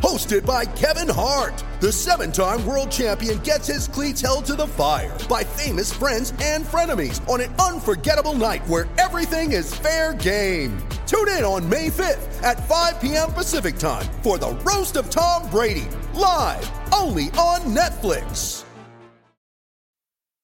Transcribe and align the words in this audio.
Hosted 0.00 0.46
by 0.46 0.64
Kevin 0.64 1.08
Hart, 1.08 1.62
the 1.80 1.92
seven 1.92 2.32
time 2.32 2.64
world 2.64 2.90
champion 2.90 3.38
gets 3.40 3.66
his 3.66 3.86
cleats 3.86 4.22
held 4.22 4.46
to 4.46 4.54
the 4.54 4.66
fire 4.66 5.16
by 5.28 5.44
famous 5.44 5.92
friends 5.92 6.32
and 6.42 6.64
frenemies 6.64 7.20
on 7.28 7.42
an 7.42 7.54
unforgettable 7.56 8.32
night 8.32 8.66
where 8.66 8.88
everything 8.96 9.52
is 9.52 9.74
fair 9.74 10.14
game. 10.14 10.78
Tune 11.06 11.28
in 11.28 11.44
on 11.44 11.68
May 11.68 11.88
5th 11.88 12.42
at 12.42 12.66
5 12.66 13.00
p.m. 13.00 13.30
Pacific 13.32 13.76
time 13.76 14.06
for 14.22 14.38
the 14.38 14.52
Roast 14.64 14.96
of 14.96 15.10
Tom 15.10 15.48
Brady, 15.50 15.88
live 16.14 16.70
only 16.94 17.24
on 17.36 17.60
Netflix. 17.74 18.64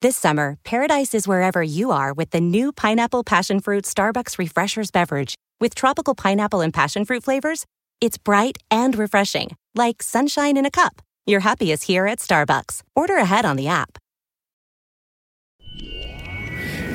This 0.03 0.19
summer, 0.19 0.59
paradise 0.65 1.15
is 1.15 1.27
wherever 1.27 1.63
you 1.63 1.93
are 1.93 2.13
with 2.13 2.29
the 2.29 2.41
new 2.41 2.73
Pineapple 2.73 3.25
Passion 3.25 3.61
Fruit 3.61 3.85
Starbucks 3.85 4.37
Refreshers 4.39 4.91
beverage. 4.91 5.35
With 5.59 5.75
tropical 5.75 6.15
pineapple 6.15 6.61
and 6.61 6.75
passion 6.75 7.07
fruit 7.07 7.25
flavors, 7.25 7.65
it's 8.01 8.19
bright 8.19 8.59
and 8.71 8.97
refreshing, 8.97 9.57
like 9.75 10.03
sunshine 10.03 10.57
in 10.57 10.67
a 10.67 10.71
cup. 10.71 11.03
Your 11.27 11.41
happy 11.41 11.73
is 11.73 11.83
here 11.83 12.07
at 12.07 12.19
Starbucks. 12.19 12.83
Order 12.95 13.17
ahead 13.17 13.45
on 13.45 13.57
the 13.57 13.69
app. 13.69 13.99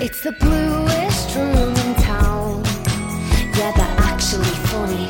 It's 0.04 0.22
the 0.24 0.32
bluest 0.34 1.36
room 1.36 1.76
in 1.76 1.96
town. 2.02 2.64
Yeah, 3.56 3.72
they're 3.76 3.96
actually 4.00 4.46
funny, 4.46 5.08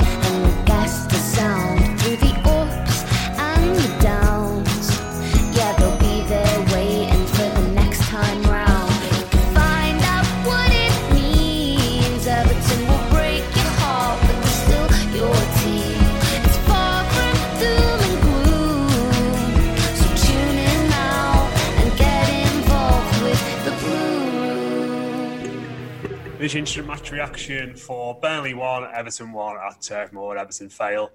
Room. 26.54 26.60
Instant 26.60 26.86
match 26.86 27.10
reaction 27.10 27.74
for 27.74 28.18
Burnley 28.20 28.54
1, 28.54 28.94
Everton 28.94 29.32
1 29.32 29.56
at 29.56 29.80
Turf 29.80 30.12
Moor. 30.12 30.36
Everton 30.36 30.68
fail 30.68 31.10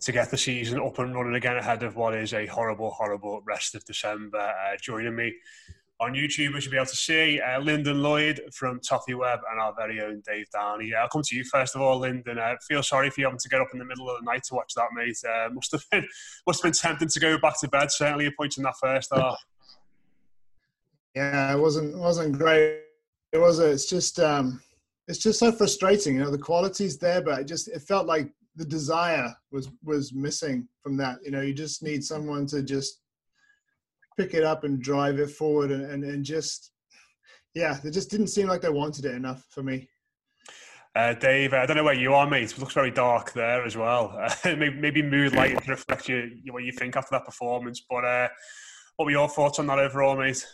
to 0.00 0.12
get 0.12 0.30
the 0.30 0.38
season 0.38 0.80
up 0.80 0.98
and 0.98 1.14
running 1.14 1.34
again 1.34 1.56
ahead 1.56 1.82
of 1.82 1.96
what 1.96 2.14
is 2.14 2.32
a 2.32 2.46
horrible, 2.46 2.90
horrible 2.90 3.42
rest 3.46 3.74
of 3.74 3.84
December. 3.84 4.38
Uh, 4.38 4.76
joining 4.80 5.14
me 5.14 5.34
on 6.00 6.14
YouTube, 6.14 6.54
which 6.54 6.64
you'll 6.64 6.72
be 6.72 6.76
able 6.76 6.86
to 6.86 6.96
see, 6.96 7.40
uh, 7.40 7.60
Lyndon 7.60 8.02
Lloyd 8.02 8.40
from 8.52 8.80
Toffee 8.80 9.14
Web 9.14 9.40
and 9.50 9.60
our 9.60 9.74
very 9.76 10.00
own 10.00 10.22
Dave 10.26 10.46
Downey. 10.50 10.92
Uh, 10.94 11.02
I'll 11.02 11.08
come 11.08 11.22
to 11.22 11.36
you 11.36 11.44
first 11.44 11.76
of 11.76 11.82
all, 11.82 11.98
Lyndon. 11.98 12.38
Uh, 12.38 12.54
feel 12.66 12.82
sorry 12.82 13.10
for 13.10 13.20
you 13.20 13.26
having 13.26 13.38
to 13.38 13.48
get 13.48 13.60
up 13.60 13.68
in 13.72 13.78
the 13.78 13.84
middle 13.84 14.08
of 14.08 14.20
the 14.20 14.30
night 14.30 14.42
to 14.44 14.54
watch 14.54 14.72
that, 14.74 14.88
mate. 14.94 15.18
Uh, 15.28 15.50
must 15.52 15.72
have 15.72 15.84
been 15.90 16.06
must 16.46 16.62
have 16.62 16.72
been 16.72 16.78
tempting 16.78 17.08
to 17.08 17.20
go 17.20 17.38
back 17.38 17.60
to 17.60 17.68
bed. 17.68 17.92
Certainly 17.92 18.26
approaching 18.26 18.64
that 18.64 18.74
first 18.80 19.12
half. 19.14 19.38
Yeah, 21.14 21.54
it 21.54 21.60
wasn't 21.60 21.96
wasn't 21.98 22.38
great. 22.38 22.81
It 23.32 23.38
was. 23.38 23.58
A, 23.60 23.70
it's 23.70 23.88
just 23.88 24.20
um, 24.20 24.60
it's 25.08 25.18
just 25.18 25.38
so 25.38 25.52
frustrating. 25.52 26.16
You 26.16 26.22
know, 26.22 26.30
the 26.30 26.38
quality's 26.38 26.98
there, 26.98 27.22
but 27.22 27.40
it 27.40 27.48
just 27.48 27.68
it 27.68 27.82
felt 27.82 28.06
like 28.06 28.30
the 28.56 28.64
desire 28.64 29.34
was 29.50 29.70
was 29.82 30.12
missing 30.12 30.68
from 30.82 30.96
that. 30.98 31.18
You 31.24 31.30
know, 31.30 31.40
you 31.40 31.54
just 31.54 31.82
need 31.82 32.04
someone 32.04 32.46
to 32.48 32.62
just 32.62 33.00
pick 34.18 34.34
it 34.34 34.44
up 34.44 34.64
and 34.64 34.82
drive 34.82 35.18
it 35.18 35.30
forward, 35.30 35.70
and 35.70 35.84
and, 35.84 36.04
and 36.04 36.24
just 36.24 36.72
yeah, 37.54 37.78
it 37.84 37.90
just 37.90 38.10
didn't 38.10 38.28
seem 38.28 38.48
like 38.48 38.60
they 38.60 38.68
wanted 38.68 39.04
it 39.04 39.14
enough 39.14 39.44
for 39.50 39.62
me. 39.62 39.88
Uh, 40.94 41.14
Dave, 41.14 41.54
I 41.54 41.64
don't 41.64 41.76
know 41.76 41.84
where 41.84 41.94
you 41.94 42.12
are, 42.12 42.28
mate. 42.28 42.52
It 42.52 42.58
looks 42.58 42.74
very 42.74 42.90
dark 42.90 43.32
there 43.32 43.64
as 43.64 43.76
well. 43.76 44.18
Uh, 44.44 44.56
maybe, 44.56 44.76
maybe 44.76 45.02
mood 45.02 45.34
lighting 45.34 45.58
to 45.58 45.70
reflect 45.70 46.08
you, 46.08 46.30
what 46.50 46.64
you 46.64 46.72
think 46.72 46.96
after 46.96 47.08
that 47.12 47.24
performance. 47.24 47.82
But 47.88 48.04
uh, 48.04 48.28
what 48.96 49.06
were 49.06 49.10
your 49.10 49.28
thoughts 49.28 49.58
on 49.58 49.66
that 49.68 49.78
overall, 49.78 50.16
mate? 50.16 50.44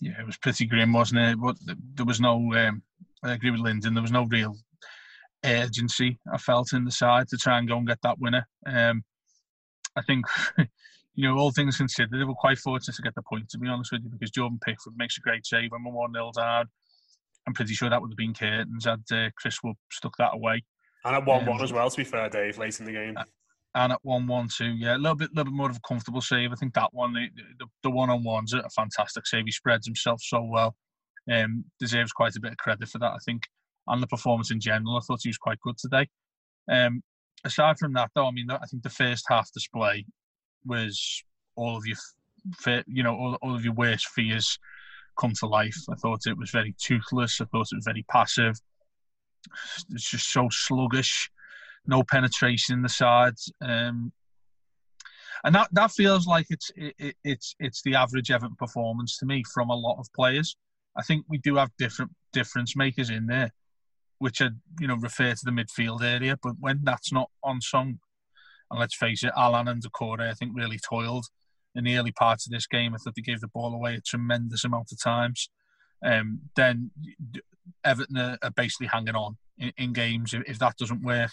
Yeah, 0.00 0.20
it 0.20 0.26
was 0.26 0.36
pretty 0.36 0.66
grim, 0.66 0.92
wasn't 0.92 1.20
it? 1.20 1.40
But 1.40 1.56
there 1.94 2.06
was 2.06 2.20
no. 2.20 2.36
Um, 2.54 2.82
I 3.22 3.32
agree 3.32 3.50
with 3.50 3.60
Lyndon. 3.60 3.94
There 3.94 4.02
was 4.02 4.12
no 4.12 4.26
real 4.26 4.56
urgency 5.44 6.18
I 6.32 6.38
felt 6.38 6.72
in 6.72 6.84
the 6.84 6.90
side 6.90 7.28
to 7.28 7.36
try 7.36 7.58
and 7.58 7.68
go 7.68 7.76
and 7.76 7.86
get 7.86 7.98
that 8.02 8.18
winner. 8.18 8.46
Um, 8.66 9.02
I 9.96 10.02
think, 10.02 10.26
you 11.14 11.28
know, 11.28 11.36
all 11.36 11.52
things 11.52 11.76
considered, 11.76 12.18
they 12.18 12.24
were 12.24 12.34
quite 12.34 12.58
fortunate 12.58 12.96
to 12.96 13.02
get 13.02 13.14
the 13.14 13.22
point. 13.22 13.48
To 13.50 13.58
be 13.58 13.68
honest 13.68 13.92
with 13.92 14.02
you, 14.02 14.10
because 14.10 14.30
Jordan 14.30 14.58
Pickford 14.64 14.94
makes 14.96 15.16
a 15.16 15.20
great 15.20 15.46
save 15.46 15.70
when 15.70 15.84
we're 15.84 15.92
one 15.92 16.12
0 16.12 16.32
down. 16.36 16.66
I'm 17.46 17.52
pretty 17.52 17.74
sure 17.74 17.90
that 17.90 18.00
would 18.00 18.10
have 18.10 18.16
been 18.16 18.34
curtains 18.34 18.86
had 18.86 19.02
uh, 19.12 19.28
Chris 19.36 19.62
Wood 19.62 19.76
stuck 19.92 20.16
that 20.16 20.34
away. 20.34 20.64
And 21.04 21.16
at 21.16 21.26
one 21.26 21.44
one 21.44 21.58
Um, 21.58 21.64
as 21.64 21.72
well, 21.72 21.90
to 21.90 21.96
be 21.96 22.04
fair, 22.04 22.28
Dave, 22.30 22.56
late 22.56 22.80
in 22.80 22.86
the 22.86 22.92
game. 22.92 23.18
And 23.74 23.92
at 23.92 23.98
one 24.02 24.26
one 24.26 24.48
two, 24.48 24.72
yeah, 24.76 24.96
a 24.96 24.98
little 24.98 25.16
bit, 25.16 25.30
little 25.34 25.52
bit 25.52 25.56
more 25.56 25.70
of 25.70 25.76
a 25.76 25.88
comfortable 25.88 26.20
save. 26.20 26.52
I 26.52 26.54
think 26.54 26.74
that 26.74 26.92
one, 26.92 27.12
the 27.12 27.28
the, 27.82 27.90
one 27.90 28.10
on 28.10 28.22
one's 28.22 28.52
a 28.52 28.68
fantastic 28.70 29.26
save. 29.26 29.44
He 29.46 29.52
spreads 29.52 29.86
himself 29.86 30.20
so 30.22 30.42
well. 30.42 30.76
Um, 31.30 31.64
deserves 31.80 32.12
quite 32.12 32.36
a 32.36 32.40
bit 32.40 32.52
of 32.52 32.58
credit 32.58 32.88
for 32.88 32.98
that, 32.98 33.12
I 33.12 33.18
think. 33.24 33.42
And 33.86 34.02
the 34.02 34.06
performance 34.06 34.50
in 34.50 34.60
general, 34.60 34.96
I 34.96 35.00
thought 35.00 35.20
he 35.22 35.28
was 35.28 35.38
quite 35.38 35.60
good 35.60 35.76
today. 35.78 36.06
Um, 36.70 37.02
aside 37.44 37.78
from 37.78 37.94
that, 37.94 38.10
though, 38.14 38.26
I 38.26 38.30
mean, 38.30 38.50
I 38.50 38.64
think 38.70 38.82
the 38.82 38.90
first 38.90 39.24
half 39.28 39.50
display 39.52 40.06
was 40.64 41.22
all 41.56 41.76
of 41.76 41.84
your, 41.86 41.96
you 42.86 43.02
know, 43.02 43.14
all, 43.14 43.38
all 43.42 43.54
of 43.54 43.64
your 43.64 43.74
worst 43.74 44.08
fears 44.08 44.58
come 45.18 45.32
to 45.40 45.46
life. 45.46 45.76
I 45.90 45.94
thought 45.96 46.26
it 46.26 46.38
was 46.38 46.50
very 46.50 46.74
toothless. 46.78 47.40
I 47.40 47.46
thought 47.46 47.68
it 47.72 47.76
was 47.76 47.84
very 47.84 48.04
passive. 48.10 48.54
It's 49.90 50.10
just 50.10 50.32
so 50.32 50.48
sluggish 50.50 51.30
no 51.86 52.02
penetration 52.02 52.74
in 52.74 52.82
the 52.82 52.88
sides. 52.88 53.52
Um, 53.62 54.12
and 55.44 55.54
that, 55.54 55.68
that 55.72 55.90
feels 55.90 56.26
like 56.26 56.46
it's 56.48 56.70
it, 56.74 57.16
it's 57.22 57.54
it's 57.58 57.82
the 57.82 57.94
average 57.94 58.30
Everton 58.30 58.56
performance 58.56 59.18
to 59.18 59.26
me 59.26 59.44
from 59.52 59.68
a 59.68 59.76
lot 59.76 59.98
of 59.98 60.06
players. 60.14 60.56
I 60.96 61.02
think 61.02 61.26
we 61.28 61.38
do 61.38 61.56
have 61.56 61.70
different 61.78 62.12
difference 62.32 62.74
makers 62.74 63.10
in 63.10 63.26
there, 63.26 63.50
which 64.18 64.40
are 64.40 64.50
you 64.80 64.86
know 64.86 64.96
refer 64.96 65.32
to 65.32 65.44
the 65.44 65.50
midfield 65.50 66.02
area. 66.02 66.38
But 66.42 66.54
when 66.60 66.80
that's 66.82 67.12
not 67.12 67.30
on 67.42 67.60
song, 67.60 67.98
and 68.70 68.80
let's 68.80 68.96
face 68.96 69.22
it, 69.22 69.32
Allan 69.36 69.68
and 69.68 69.82
Doucouré 69.82 70.30
I 70.30 70.34
think 70.34 70.52
really 70.54 70.78
toiled 70.78 71.26
in 71.74 71.84
the 71.84 71.98
early 71.98 72.12
parts 72.12 72.46
of 72.46 72.52
this 72.52 72.66
game. 72.66 72.94
I 72.94 72.98
thought 72.98 73.14
they 73.14 73.22
gave 73.22 73.40
the 73.40 73.48
ball 73.48 73.74
away 73.74 73.96
a 73.96 74.00
tremendous 74.00 74.64
amount 74.64 74.92
of 74.92 75.02
times. 75.02 75.50
Um, 76.02 76.40
then 76.56 76.90
Everton 77.84 78.16
are, 78.16 78.38
are 78.42 78.50
basically 78.50 78.86
hanging 78.86 79.16
on 79.16 79.36
in, 79.58 79.72
in 79.76 79.92
games. 79.92 80.34
If, 80.34 80.42
if, 80.46 80.58
that 80.58 80.76
doesn't 80.76 81.02
work, 81.02 81.30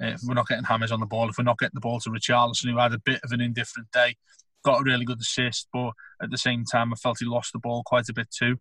uh, 0.00 0.06
if 0.06 0.20
we're 0.26 0.34
not 0.34 0.48
getting 0.48 0.64
James 0.64 0.92
on 0.92 1.00
the 1.00 1.06
ball, 1.06 1.28
if 1.28 1.38
we're 1.38 1.44
not 1.44 1.58
getting 1.58 1.74
the 1.74 1.80
ball 1.80 2.00
to 2.00 2.10
Richarlison, 2.10 2.70
who 2.70 2.78
had 2.78 2.92
a 2.92 2.98
bit 2.98 3.20
of 3.24 3.32
an 3.32 3.40
indifferent 3.40 3.90
day, 3.92 4.16
got 4.64 4.80
a 4.80 4.84
really 4.84 5.04
good 5.04 5.20
assist, 5.20 5.68
but 5.72 5.92
at 6.22 6.30
the 6.30 6.38
same 6.38 6.64
time, 6.64 6.92
I 6.92 6.96
felt 6.96 7.18
he 7.20 7.26
lost 7.26 7.52
the 7.52 7.58
ball 7.58 7.82
quite 7.84 8.08
a 8.08 8.14
bit 8.14 8.28
too. 8.30 8.56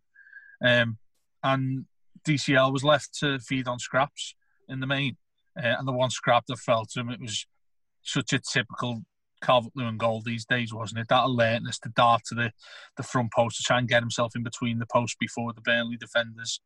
Um, 0.63 0.97
and 1.44 1.85
DCL 2.27 2.71
was 2.71 2.83
left 2.83 3.17
to 3.19 3.39
feed 3.39 3.67
on 3.67 3.79
scraps 3.79 4.35
in 4.67 4.79
the 4.79 4.88
main. 4.88 5.17
Uh, 5.57 5.75
and 5.77 5.88
the 5.88 5.94
one 5.94 6.09
scrap 6.09 6.45
that 6.47 6.59
fell 6.59 6.85
to 6.85 7.00
him, 7.00 7.09
it 7.09 7.19
was 7.19 7.45
such 8.03 8.33
a 8.33 8.39
typical 8.39 9.03
Calvert 9.41 9.71
Lewin 9.75 9.97
goal 9.97 10.21
these 10.21 10.45
days, 10.45 10.73
wasn't 10.73 11.00
it? 11.00 11.07
That 11.09 11.23
alertness 11.23 11.79
to 11.79 11.89
dart 11.89 12.23
to 12.27 12.35
the, 12.35 12.51
the 12.97 13.03
front 13.03 13.31
post 13.33 13.57
to 13.57 13.63
try 13.63 13.79
and 13.79 13.88
get 13.88 14.01
himself 14.03 14.35
in 14.35 14.44
between 14.44 14.79
the 14.79 14.85
posts 14.85 15.15
before 15.19 15.53
the 15.53 15.62
Burnley 15.62 15.97
defenders 15.97 16.59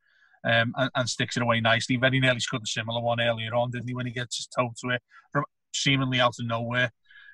um, 0.46 0.74
and, 0.78 0.90
and, 0.96 1.10
sticks 1.10 1.38
it 1.38 1.44
away 1.44 1.62
nicely. 1.62 1.96
Very 1.96 2.20
nearly 2.20 2.40
scored 2.40 2.64
a 2.64 2.68
similar 2.68 3.02
one 3.02 3.22
earlier 3.22 3.56
on, 3.56 3.72
didn't 3.72 3.88
he, 3.88 3.96
when 3.96 4.06
he 4.06 4.12
gets 4.12 4.38
his 4.38 4.48
toe 4.48 4.74
to 4.82 4.90
it 4.90 5.02
from 5.32 5.46
seemingly 5.74 6.20
out 6.20 6.36
of 6.40 6.46
nowhere. 6.46 6.92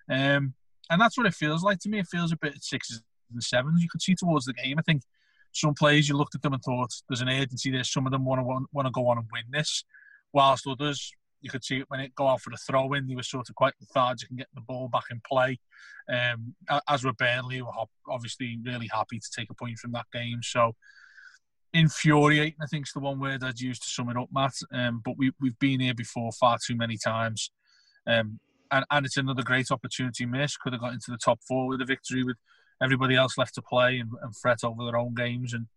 Um, 0.10 0.54
and 0.90 1.00
that's 1.00 1.18
what 1.18 1.28
it 1.28 1.34
feels 1.34 1.64
like 1.64 1.80
to 1.80 1.90
me. 1.90 2.00
It 2.00 2.08
feels 2.08 2.32
a 2.32 2.38
bit 2.38 2.62
sixes 2.62 3.02
and 3.32 3.44
sevens. 3.44 3.82
You 3.82 3.90
could 3.90 4.02
see 4.02 4.16
towards 4.16 4.46
the 4.46 4.54
game. 4.54 4.78
I 4.80 4.82
think 4.82 5.04
some 5.52 5.74
players 5.74 6.10
you 6.10 6.16
looked 6.16 6.36
at 6.36 6.42
them 6.42 6.54
and 6.54 6.62
thought 6.62 6.94
there's 7.08 7.22
an 7.22 7.30
urgency 7.30 7.72
there. 7.72 7.84
Some 7.84 8.06
of 8.06 8.12
them 8.12 8.26
want 8.26 8.42
to 8.42 8.66
want 8.72 8.86
to 8.86 8.92
go 8.92 9.08
on 9.08 9.18
and 9.18 9.28
win 9.32 9.44
this, 9.52 9.84
whilst 10.34 10.68
others 10.68 11.12
you 11.42 11.50
could 11.50 11.64
see 11.64 11.78
it 11.78 11.86
when 11.88 12.00
it 12.00 12.16
go 12.16 12.28
out 12.28 12.42
for 12.42 12.50
the 12.50 12.58
throw 12.58 12.94
in. 12.94 13.08
They 13.08 13.16
were 13.16 13.24
sort 13.24 13.50
of 13.50 13.56
quite 13.56 13.74
lethargic 13.80 14.30
and 14.30 14.38
getting 14.38 14.56
the 14.56 14.62
ball 14.62 14.90
back 14.90 15.06
in 15.10 15.22
play. 15.28 15.60
Um, 16.12 16.56
as 16.88 17.04
were 17.04 17.14
Burnley, 17.14 17.62
were 17.62 17.72
obviously 18.08 18.60
really 18.64 18.90
happy 18.92 19.20
to 19.20 19.30
take 19.36 19.50
a 19.50 19.56
point 19.56 19.78
from 19.78 19.92
that 19.94 20.08
game. 20.12 20.40
So 20.42 20.76
infuriating, 21.74 22.56
I 22.62 22.66
think, 22.66 22.88
is 22.88 22.94
the 22.94 23.00
one 23.00 23.20
word 23.20 23.44
I'd 23.44 23.60
use 23.60 23.80
to 23.80 23.88
sum 23.88 24.10
it 24.10 24.18
up, 24.18 24.30
Matt. 24.34 24.54
Um, 24.74 25.02
but 25.04 25.18
we 25.18 25.32
we've 25.40 25.60
been 25.60 25.80
here 25.80 25.94
before 25.94 26.32
far 26.32 26.58
too 26.66 26.76
many 26.76 26.98
times. 26.98 27.52
Um, 28.08 28.40
and, 28.72 28.86
and 28.92 29.06
it's 29.06 29.18
another 29.18 29.44
great 29.44 29.72
opportunity 29.72 30.26
missed. 30.26 30.60
Could 30.60 30.74
have 30.74 30.82
got 30.82 30.94
into 30.94 31.12
the 31.12 31.18
top 31.18 31.40
four 31.48 31.68
with 31.68 31.82
a 31.82 31.86
victory 31.86 32.24
with 32.24 32.38
everybody 32.82 33.16
else 33.16 33.38
left 33.38 33.56
to 33.56 33.62
play 33.62 34.00
and, 34.00 34.12
and 34.22 34.36
fret 34.36 34.64
over 34.64 34.86
their 34.86 34.98
own 34.98 35.14
games. 35.14 35.54
And 35.54 35.68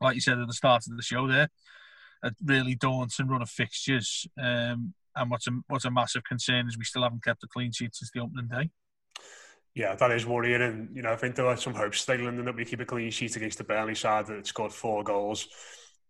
like 0.00 0.14
you 0.14 0.20
said 0.20 0.38
at 0.38 0.46
the 0.46 0.52
start 0.52 0.84
of 0.88 0.96
the 0.96 1.02
show, 1.02 1.26
there, 1.26 1.48
a 2.22 2.32
really 2.44 2.74
daunting 2.74 3.28
run 3.28 3.42
of 3.42 3.50
fixtures. 3.50 4.26
Um, 4.40 4.94
and 5.16 5.30
what's 5.30 5.48
a 5.48 5.52
what's 5.68 5.84
a 5.84 5.90
massive 5.90 6.24
concern 6.24 6.68
is 6.68 6.78
we 6.78 6.84
still 6.84 7.02
haven't 7.02 7.24
kept 7.24 7.42
a 7.42 7.48
clean 7.48 7.72
sheet 7.72 7.94
since 7.94 8.10
the 8.12 8.20
opening 8.20 8.48
day. 8.48 8.70
Yeah, 9.74 9.94
that 9.94 10.10
is 10.10 10.26
worrying, 10.26 10.62
and 10.62 10.96
you 10.96 11.02
know 11.02 11.12
I 11.12 11.16
think 11.16 11.36
there 11.36 11.46
are 11.46 11.56
some 11.56 11.74
hopes 11.74 12.00
still 12.00 12.26
in 12.26 12.44
that 12.44 12.56
we 12.56 12.64
keep 12.64 12.80
a 12.80 12.84
clean 12.84 13.10
sheet 13.10 13.36
against 13.36 13.58
the 13.58 13.64
Burnley 13.64 13.94
side 13.94 14.26
that 14.26 14.46
scored 14.46 14.72
four 14.72 15.04
goals 15.04 15.46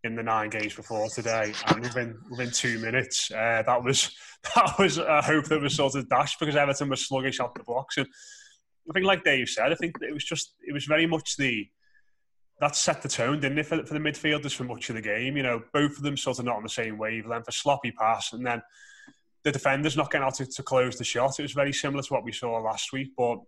in 0.02 0.14
the 0.14 0.22
nine 0.22 0.48
games 0.48 0.74
before 0.74 1.08
today, 1.08 1.52
and 1.66 1.80
within 1.80 2.18
within 2.30 2.50
two 2.50 2.78
minutes, 2.78 3.30
uh, 3.30 3.62
that 3.66 3.84
was 3.84 4.16
that 4.54 4.78
was 4.78 4.96
a 4.96 5.20
hope 5.20 5.44
that 5.46 5.60
was 5.60 5.74
sort 5.74 5.94
of 5.94 6.08
dashed 6.08 6.40
because 6.40 6.56
Everton 6.56 6.88
was 6.88 7.06
sluggish 7.06 7.38
off 7.38 7.54
the 7.54 7.62
blocks, 7.64 7.98
and 7.98 8.06
I 8.88 8.92
think 8.94 9.04
like 9.04 9.24
Dave 9.24 9.48
said, 9.48 9.72
I 9.72 9.74
think 9.74 9.96
it 10.00 10.14
was 10.14 10.24
just 10.24 10.54
it 10.66 10.72
was 10.72 10.86
very 10.86 11.06
much 11.06 11.36
the 11.36 11.68
that 12.60 12.76
set 12.76 13.02
the 13.02 13.08
tone, 13.08 13.40
didn't 13.40 13.58
it, 13.58 13.66
for, 13.66 13.84
for 13.84 13.94
the 13.94 14.00
midfielders 14.00 14.54
for 14.54 14.64
much 14.64 14.90
of 14.90 14.94
the 14.96 15.02
game? 15.02 15.36
You 15.36 15.42
know, 15.42 15.62
both 15.72 15.96
of 15.96 16.02
them 16.02 16.16
sort 16.16 16.38
of 16.38 16.44
not 16.44 16.56
on 16.56 16.62
the 16.62 16.68
same 16.68 16.98
wavelength, 16.98 17.48
a 17.48 17.52
sloppy 17.52 17.90
pass, 17.90 18.32
and 18.32 18.44
then 18.44 18.60
the 19.44 19.52
defenders 19.52 19.96
not 19.96 20.10
getting 20.10 20.26
out 20.26 20.34
to, 20.34 20.46
to 20.46 20.62
close 20.62 20.96
the 20.96 21.04
shot. 21.04 21.38
It 21.38 21.42
was 21.42 21.52
very 21.52 21.72
similar 21.72 22.02
to 22.02 22.12
what 22.12 22.24
we 22.24 22.32
saw 22.32 22.58
last 22.58 22.92
week, 22.92 23.12
but 23.16 23.38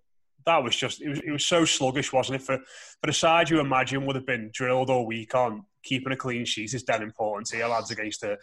that 0.47 0.63
was 0.63 0.75
just 0.75 1.01
it 1.03 1.09
was, 1.09 1.21
it 1.21 1.31
was 1.31 1.47
so 1.47 1.65
sluggish, 1.65 2.13
wasn't 2.13 2.41
it? 2.41 2.45
For 2.45 2.59
for 2.59 3.07
the 3.07 3.13
side 3.13 3.51
you 3.51 3.61
imagine 3.61 4.07
would 4.07 4.17
have 4.17 4.27
been 4.27 4.51
drilled 4.53 4.91
all 4.91 5.07
week 5.07 5.35
on 5.35 5.65
keeping 5.85 6.13
a 6.13 6.17
clean 6.17 6.45
sheet 6.45 6.75
is 6.75 6.83
dead 6.83 7.03
important 7.03 7.51
here, 7.53 7.67
lads, 7.67 7.91
against 7.91 8.23
a 8.23 8.39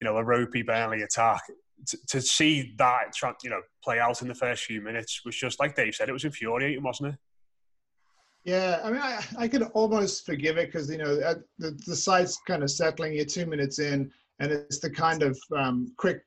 you 0.00 0.06
know 0.06 0.16
a 0.16 0.24
ropey 0.24 0.62
Burnley 0.62 1.02
attack. 1.02 1.42
To, 1.88 1.98
to 2.10 2.20
see 2.20 2.74
that 2.78 3.12
you 3.42 3.50
know 3.50 3.60
play 3.82 3.98
out 3.98 4.22
in 4.22 4.28
the 4.28 4.34
first 4.34 4.64
few 4.64 4.80
minutes 4.80 5.22
was 5.24 5.36
just 5.36 5.58
like 5.58 5.74
Dave 5.74 5.94
said, 5.94 6.08
it 6.08 6.12
was 6.12 6.24
infuriating, 6.24 6.82
wasn't 6.82 7.14
it? 7.14 7.18
Yeah, 8.44 8.80
I 8.82 8.90
mean, 8.90 9.00
I, 9.00 9.24
I 9.38 9.48
could 9.48 9.62
almost 9.74 10.26
forgive 10.26 10.58
it 10.58 10.66
because 10.66 10.90
you 10.90 10.98
know 10.98 11.16
the 11.16 11.78
the 11.86 11.96
side's 11.96 12.38
kind 12.46 12.62
of 12.62 12.70
settling. 12.70 13.14
You're 13.14 13.24
two 13.24 13.46
minutes 13.46 13.78
in, 13.78 14.10
and 14.40 14.50
it's 14.52 14.78
the 14.78 14.90
kind 14.90 15.22
of 15.22 15.38
um, 15.56 15.92
quick 15.96 16.22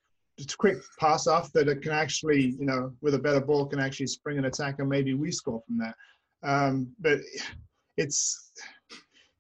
quick 0.58 0.78
pass 1.00 1.28
off 1.28 1.52
that 1.54 1.68
it 1.68 1.82
can 1.82 1.92
actually, 1.92 2.56
you 2.60 2.66
know, 2.66 2.92
with 3.02 3.14
a 3.14 3.20
better 3.20 3.40
ball 3.40 3.66
can 3.66 3.80
actually 3.80 4.08
spring 4.08 4.38
an 4.38 4.46
attack 4.46 4.76
and 4.80 4.90
maybe 4.90 5.14
we 5.14 5.32
score 5.32 5.62
from 5.66 5.78
that. 5.78 5.96
Um, 6.44 6.94
but 7.00 7.20
it's, 7.98 8.52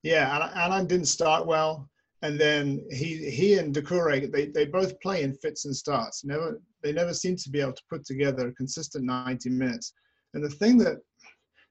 yeah, 0.03 0.49
Allan 0.55 0.87
didn't 0.87 1.07
start 1.07 1.45
well. 1.45 1.89
And 2.21 2.39
then 2.39 2.83
he 2.89 3.29
he 3.29 3.55
and 3.55 3.75
Doucouré, 3.75 4.31
they, 4.31 4.47
they 4.47 4.65
both 4.65 4.99
play 4.99 5.21
in 5.21 5.33
fits 5.33 5.65
and 5.65 5.75
starts. 5.75 6.23
Never 6.23 6.59
they 6.81 6.91
never 6.91 7.13
seem 7.13 7.35
to 7.35 7.49
be 7.49 7.59
able 7.59 7.73
to 7.73 7.83
put 7.89 8.03
together 8.05 8.47
a 8.47 8.53
consistent 8.53 9.05
90 9.05 9.49
minutes. 9.49 9.93
And 10.33 10.43
the 10.43 10.49
thing 10.49 10.77
that 10.79 10.97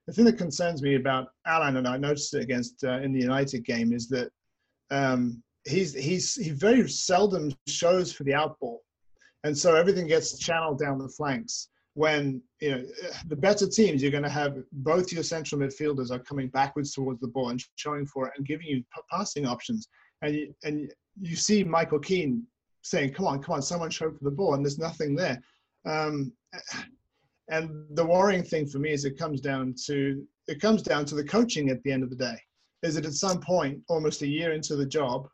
the 0.07 0.13
thing 0.13 0.23
that 0.25 0.37
concerns 0.37 0.81
me 0.81 0.95
about 0.95 1.29
Allan, 1.45 1.77
and 1.77 1.87
I 1.87 1.97
noticed 1.97 2.33
it 2.35 2.43
against 2.43 2.83
uh, 2.83 2.99
in 2.99 3.11
the 3.11 3.19
United 3.19 3.65
game, 3.65 3.91
is 3.91 4.07
that 4.09 4.29
um, 4.91 5.43
he's 5.65 5.93
he's 5.93 6.35
he 6.35 6.51
very 6.51 6.87
seldom 6.87 7.51
shows 7.67 8.13
for 8.13 8.23
the 8.23 8.31
outball 8.31 8.77
and 9.45 9.55
so 9.55 9.75
everything 9.75 10.07
gets 10.07 10.39
channeled 10.39 10.79
down 10.79 10.97
the 10.97 11.07
flanks. 11.07 11.69
When 11.93 12.41
you 12.61 12.71
know 12.71 12.83
the 13.27 13.35
better 13.35 13.67
teams, 13.69 14.01
you're 14.01 14.11
going 14.11 14.23
to 14.23 14.29
have 14.29 14.57
both 14.71 15.13
your 15.13 15.23
central 15.23 15.61
midfielders 15.61 16.11
are 16.11 16.19
coming 16.19 16.49
backwards 16.49 16.93
towards 16.93 17.21
the 17.21 17.27
ball 17.27 17.49
and 17.49 17.63
showing 17.75 18.07
for 18.07 18.27
it 18.27 18.33
and 18.35 18.45
giving 18.45 18.65
you 18.65 18.83
passing 19.09 19.45
options. 19.45 19.87
And 20.23 20.35
you, 20.35 20.53
and 20.63 20.91
you 21.21 21.35
see 21.35 21.63
Michael 21.63 21.99
Keane 21.99 22.43
saying, 22.81 23.13
"Come 23.13 23.27
on, 23.27 23.41
come 23.41 23.53
on, 23.53 23.61
someone 23.61 23.91
show 23.91 24.11
for 24.11 24.23
the 24.23 24.31
ball," 24.31 24.55
and 24.55 24.65
there's 24.65 24.79
nothing 24.79 25.15
there. 25.15 25.39
Um, 25.85 26.33
and 27.49 27.69
the 27.91 28.05
worrying 28.05 28.43
thing 28.43 28.65
for 28.65 28.79
me 28.79 28.91
is 28.91 29.05
it 29.05 29.17
comes 29.17 29.39
down 29.39 29.75
to 29.85 30.27
it 30.47 30.59
comes 30.59 30.81
down 30.81 31.05
to 31.05 31.15
the 31.15 31.23
coaching 31.23 31.69
at 31.69 31.81
the 31.83 31.91
end 31.91 32.03
of 32.03 32.09
the 32.09 32.15
day. 32.15 32.37
Is 32.81 32.95
that 32.95 33.05
at 33.05 33.13
some 33.13 33.39
point, 33.39 33.79
almost 33.89 34.23
a 34.23 34.27
year 34.27 34.53
into 34.53 34.75
the 34.75 34.85
job, 34.85 35.29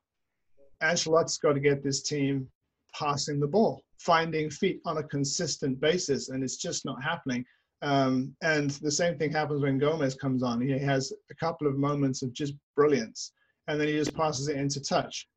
Ancelotti's 0.84 1.38
got 1.38 1.54
to 1.54 1.62
get 1.62 1.82
this 1.82 2.04
team 2.04 2.50
passing 2.94 3.40
the 3.40 3.48
ball 3.48 3.84
finding 4.02 4.50
feet 4.50 4.82
on 4.86 4.98
a 4.98 5.04
consistent 5.04 5.80
basis, 5.80 6.30
and 6.30 6.44
it's 6.44 6.58
just 6.58 6.86
not 6.86 7.02
happening. 7.04 7.46
Um, 7.84 8.36
and 8.42 8.72
the 8.72 8.92
same 8.92 9.18
thing 9.18 9.32
happens 9.32 9.62
when 9.62 9.78
Gomez 9.78 10.16
comes 10.16 10.44
on. 10.44 10.62
He 10.62 10.72
has 10.72 11.14
a 11.30 11.36
couple 11.36 11.68
of 11.68 11.78
moments 11.78 12.22
of 12.24 12.34
just 12.34 12.54
brilliance, 12.76 13.34
and 13.68 13.80
then 13.80 13.88
he 13.88 13.94
just 13.94 14.16
passes 14.16 14.48
it 14.48 14.58
into 14.58 14.82
touch. 14.82 15.28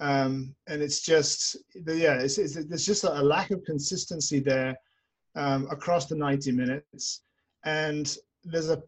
Um, 0.00 0.54
and 0.66 0.82
it's 0.82 1.02
just, 1.02 1.56
yeah, 1.74 2.14
it's, 2.14 2.38
it's, 2.38 2.54
there's 2.54 2.86
just 2.86 3.04
a 3.04 3.22
lack 3.22 3.50
of 3.50 3.62
consistency 3.64 4.40
there 4.40 4.74
um, 5.36 5.68
across 5.70 6.06
the 6.06 6.16
90 6.16 6.52
minutes. 6.52 7.22
And 7.64 8.16
there's 8.44 8.70
a, 8.70 8.82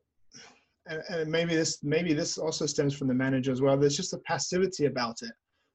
and 0.87 1.31
maybe 1.31 1.55
this 1.55 1.79
maybe 1.85 2.13
this 2.13 2.39
also 2.39 2.67
stems 2.67 2.93
from 2.97 3.07
the 3.07 3.15
manager 3.15 3.53
as 3.53 3.61
well. 3.61 3.77
There's 3.77 3.97
just 3.97 4.15
a 4.15 4.19
passivity 4.19 4.87
about 4.87 5.23
it, 5.23 5.31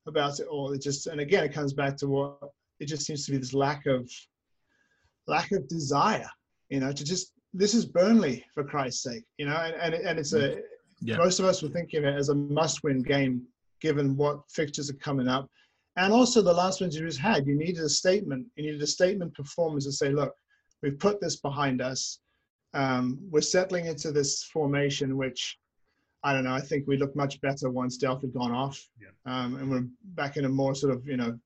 about 0.07 0.39
it 0.39 0.48
all. 0.48 0.71
It 0.71 0.81
just, 0.81 1.07
and 1.07 1.21
again, 1.21 1.44
it 1.44 1.54
comes 1.54 1.74
back 1.74 1.98
to 1.98 2.07
what 2.07 2.39
it 2.80 2.86
just 2.86 3.06
seems 3.06 3.25
to 3.25 3.31
be 3.31 3.38
this 3.38 3.54
lack 3.54 3.86
of 3.86 4.09
lack 5.27 5.51
of 5.51 5.68
desire 5.68 6.30
you 6.69 6.80
know 6.80 6.92
to 6.92 7.04
just 7.04 7.33
this 7.54 7.74
is 7.74 7.86
burnley 7.86 8.44
for 8.54 8.63
christ's 8.63 9.04
sake 9.04 9.24
you 9.38 9.45
know 9.45 9.56
and 9.56 9.75
and, 9.75 9.94
and 9.94 10.19
it's 10.19 10.33
a 10.33 10.57
yeah. 11.01 11.18
most 11.18 11.39
of 11.39 11.45
us 11.45 11.62
were 11.62 11.69
thinking 11.69 12.00
of 12.00 12.06
it 12.06 12.18
as 12.18 12.30
a 12.30 12.36
must-win 12.36 13.01
game 13.01 13.42
given 13.81 14.15
what 14.15 14.39
fixtures 14.50 14.89
are 14.89 14.95
coming 14.95 15.27
up 15.27 15.48
and 15.97 16.11
also 16.11 16.42
the 16.42 16.54
last 16.54 16.81
ones 16.81 16.95
you 16.95 17.06
just 17.06 17.19
had 17.19 17.45
you 17.45 17.57
needed 17.57 17.83
a 17.83 17.90
statement 17.90 18.45
you 18.56 18.64
needed 18.64 18.81
a 18.81 18.87
statement 18.87 19.33
performance 19.35 19.85
to 19.85 19.92
say 19.92 20.09
look 20.09 20.33
we've 20.81 20.99
put 20.99 21.21
this 21.21 21.37
behind 21.37 21.81
us 21.81 22.19
um, 22.73 23.18
we're 23.31 23.42
settling 23.42 23.85
into 23.85 24.11
this 24.11 24.44
formation 24.44 25.18
which 25.18 25.57
I 26.28 26.34
don't 26.34 26.44
know. 26.44 26.54
I 26.54 26.60
think 26.60 26.86
we 26.88 26.98
look 26.98 27.16
much 27.16 27.40
better 27.40 27.69
once 27.69 27.98
Delph 27.98 28.19
had 28.19 28.34
gone 28.34 28.52
off, 28.52 28.86
yeah. 29.02 29.12
um, 29.26 29.56
and 29.56 29.72
we're 29.72 29.88
back 30.16 30.36
in 30.36 30.44
a 30.44 30.50
more 30.50 30.76
sort 30.76 30.94
of 30.94 31.07
you 31.07 31.16
know 31.16 31.40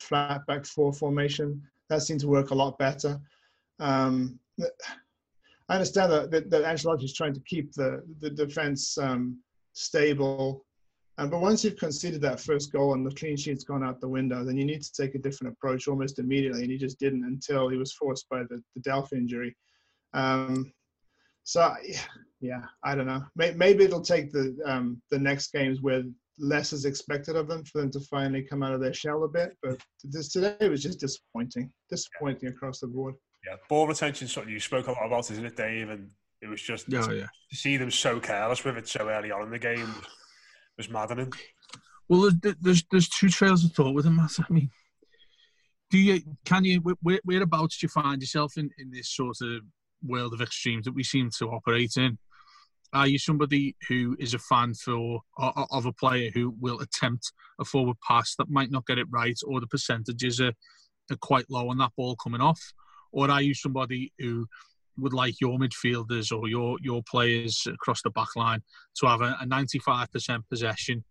flat 0.00 0.44
back 0.48 0.66
four 0.66 0.92
formation. 0.92 1.62
That 1.88 2.02
seemed 2.02 2.18
to 2.22 2.26
work 2.26 2.50
a 2.50 2.54
lot 2.54 2.76
better. 2.78 3.20
Um, 3.78 4.40
I 5.68 5.74
understand 5.74 6.10
that, 6.10 6.32
that, 6.32 6.50
that 6.50 6.64
Ancelotti 6.64 7.04
is 7.04 7.14
trying 7.14 7.34
to 7.34 7.40
keep 7.46 7.72
the, 7.74 8.02
the 8.18 8.28
defense 8.28 8.98
um, 8.98 9.38
stable. 9.72 10.64
Um, 11.18 11.30
but 11.30 11.40
once 11.40 11.62
you've 11.62 11.76
conceded 11.76 12.20
that 12.22 12.40
first 12.40 12.72
goal 12.72 12.94
and 12.94 13.06
the 13.06 13.14
clean 13.14 13.36
sheet's 13.36 13.62
gone 13.62 13.84
out 13.84 14.00
the 14.00 14.08
window, 14.08 14.44
then 14.44 14.56
you 14.56 14.64
need 14.64 14.82
to 14.82 14.92
take 14.92 15.14
a 15.14 15.18
different 15.18 15.52
approach 15.52 15.86
almost 15.86 16.18
immediately. 16.18 16.62
And 16.62 16.72
he 16.72 16.76
just 16.76 16.98
didn't 16.98 17.24
until 17.24 17.68
he 17.68 17.76
was 17.76 17.92
forced 17.92 18.28
by 18.28 18.42
the, 18.50 18.60
the 18.74 18.82
Delph 18.82 19.12
injury. 19.12 19.56
Um, 20.12 20.72
so, 21.46 21.72
yeah, 22.40 22.62
I 22.82 22.96
don't 22.96 23.06
know. 23.06 23.22
Maybe 23.36 23.84
it'll 23.84 24.00
take 24.00 24.32
the 24.32 24.58
um, 24.66 25.00
the 25.12 25.18
next 25.18 25.52
games 25.52 25.80
where 25.80 26.02
less 26.40 26.72
is 26.72 26.84
expected 26.84 27.36
of 27.36 27.46
them 27.46 27.64
for 27.64 27.80
them 27.80 27.90
to 27.92 28.00
finally 28.00 28.42
come 28.42 28.64
out 28.64 28.74
of 28.74 28.80
their 28.80 28.92
shell 28.92 29.22
a 29.22 29.28
bit. 29.28 29.56
But 29.62 29.80
this 30.02 30.32
today 30.32 30.68
was 30.68 30.82
just 30.82 30.98
disappointing, 30.98 31.70
disappointing 31.88 32.48
across 32.48 32.80
the 32.80 32.88
board. 32.88 33.14
Yeah, 33.46 33.54
ball 33.68 33.86
retention 33.86 34.26
something 34.26 34.52
you 34.52 34.58
spoke 34.58 34.88
a 34.88 34.90
lot 34.90 35.06
about, 35.06 35.30
isn't 35.30 35.46
it, 35.46 35.56
Dave? 35.56 35.88
And 35.88 36.10
it 36.42 36.48
was 36.48 36.60
just 36.60 36.86
oh, 36.92 37.12
yeah. 37.12 37.26
to 37.50 37.56
see 37.56 37.76
them 37.76 37.92
so 37.92 38.18
careless 38.18 38.64
with 38.64 38.76
it 38.76 38.88
so 38.88 39.08
early 39.08 39.30
on 39.30 39.42
in 39.42 39.50
the 39.50 39.58
game 39.60 39.86
was, 39.86 40.06
was 40.78 40.90
maddening. 40.90 41.32
Well, 42.08 42.32
there's, 42.42 42.56
there's 42.60 42.84
there's 42.90 43.08
two 43.08 43.28
trails 43.28 43.64
of 43.64 43.70
thought 43.70 43.94
with 43.94 44.04
them. 44.04 44.18
I 44.38 44.52
mean, 44.52 44.70
do 45.92 45.98
you 45.98 46.22
can 46.44 46.64
you 46.64 46.80
where, 46.80 47.20
whereabouts 47.24 47.78
do 47.78 47.84
you 47.84 47.88
find 47.88 48.20
yourself 48.20 48.54
in 48.56 48.68
in 48.78 48.90
this 48.90 49.14
sort 49.14 49.36
of 49.42 49.62
world 50.06 50.32
of 50.32 50.40
extremes 50.40 50.84
that 50.84 50.94
we 50.94 51.04
seem 51.04 51.30
to 51.38 51.50
operate 51.50 51.96
in? 51.96 52.18
Are 52.92 53.06
you 53.06 53.18
somebody 53.18 53.76
who 53.88 54.16
is 54.18 54.32
a 54.32 54.38
fan 54.38 54.74
for 54.74 55.20
of 55.38 55.86
a 55.86 55.92
player 55.92 56.30
who 56.32 56.54
will 56.60 56.80
attempt 56.80 57.32
a 57.60 57.64
forward 57.64 57.96
pass 58.06 58.34
that 58.36 58.48
might 58.48 58.70
not 58.70 58.86
get 58.86 58.98
it 58.98 59.08
right, 59.10 59.38
or 59.46 59.60
the 59.60 59.66
percentages 59.66 60.40
are, 60.40 60.52
are 61.10 61.16
quite 61.20 61.50
low 61.50 61.68
on 61.68 61.78
that 61.78 61.92
ball 61.96 62.16
coming 62.16 62.40
off? 62.40 62.60
or 63.16 63.30
are 63.30 63.42
you 63.42 63.54
somebody 63.54 64.12
who 64.18 64.46
would 64.98 65.12
like 65.12 65.40
your 65.40 65.58
midfielders 65.58 66.36
or 66.36 66.48
your 66.48 66.76
your 66.80 67.02
players 67.08 67.66
across 67.66 68.02
the 68.02 68.10
back 68.10 68.28
line 68.36 68.62
to 68.96 69.06
have 69.06 69.20
a, 69.20 69.36
a 69.40 69.46
95% 69.46 70.42
possession 70.50 71.04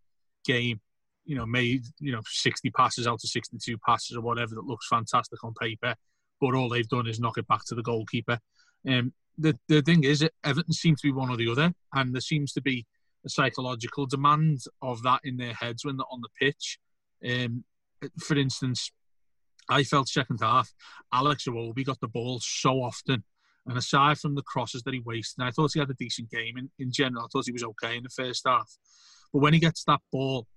game 0.45 0.79
you 1.25 1.35
know 1.35 1.45
made 1.45 1.83
you 1.99 2.11
know 2.11 2.21
60 2.25 2.69
passes 2.71 3.07
out 3.07 3.15
of 3.23 3.29
62 3.29 3.77
passes 3.79 4.15
or 4.15 4.21
whatever 4.21 4.55
that 4.55 4.65
looks 4.65 4.87
fantastic 4.87 5.43
on 5.43 5.53
paper 5.59 5.95
but 6.39 6.55
all 6.55 6.69
they've 6.69 6.87
done 6.87 7.07
is 7.07 7.19
knock 7.19 7.37
it 7.37 7.47
back 7.47 7.65
to 7.65 7.75
the 7.75 7.83
goalkeeper 7.83 8.39
um, 8.87 9.13
the, 9.37 9.57
the 9.67 9.81
thing 9.81 10.03
is 10.03 10.27
Everton 10.43 10.73
seems 10.73 11.01
to 11.01 11.07
be 11.07 11.11
one 11.11 11.29
or 11.29 11.37
the 11.37 11.49
other 11.49 11.73
and 11.93 12.13
there 12.13 12.21
seems 12.21 12.53
to 12.53 12.61
be 12.61 12.85
a 13.25 13.29
psychological 13.29 14.05
demand 14.05 14.61
of 14.81 15.03
that 15.03 15.21
in 15.23 15.37
their 15.37 15.53
heads 15.53 15.83
when 15.83 15.97
they're 15.97 16.05
on 16.11 16.21
the 16.21 16.29
pitch 16.39 16.79
um, 17.27 17.63
for 18.19 18.37
instance 18.37 18.91
I 19.67 19.83
felt 19.83 20.07
second 20.07 20.39
half 20.41 20.73
Alex 21.11 21.45
Iwobi 21.45 21.85
got 21.85 21.99
the 21.99 22.07
ball 22.07 22.39
so 22.41 22.81
often 22.81 23.23
and 23.67 23.77
aside 23.77 24.19
from 24.19 24.35
the 24.35 24.43
crosses 24.43 24.83
that 24.83 24.93
he 24.93 24.99
wasted, 24.99 25.43
I 25.43 25.51
thought 25.51 25.71
he 25.73 25.79
had 25.79 25.89
a 25.89 25.95
decent 25.95 26.29
game 26.29 26.57
in, 26.57 26.69
in 26.77 26.91
general. 26.91 27.23
I 27.23 27.27
thought 27.31 27.45
he 27.45 27.51
was 27.51 27.63
okay 27.63 27.97
in 27.97 28.03
the 28.03 28.09
first 28.09 28.43
half. 28.45 28.71
But 29.33 29.39
when 29.39 29.53
he 29.53 29.59
gets 29.59 29.83
that 29.85 30.01
ball, 30.11 30.47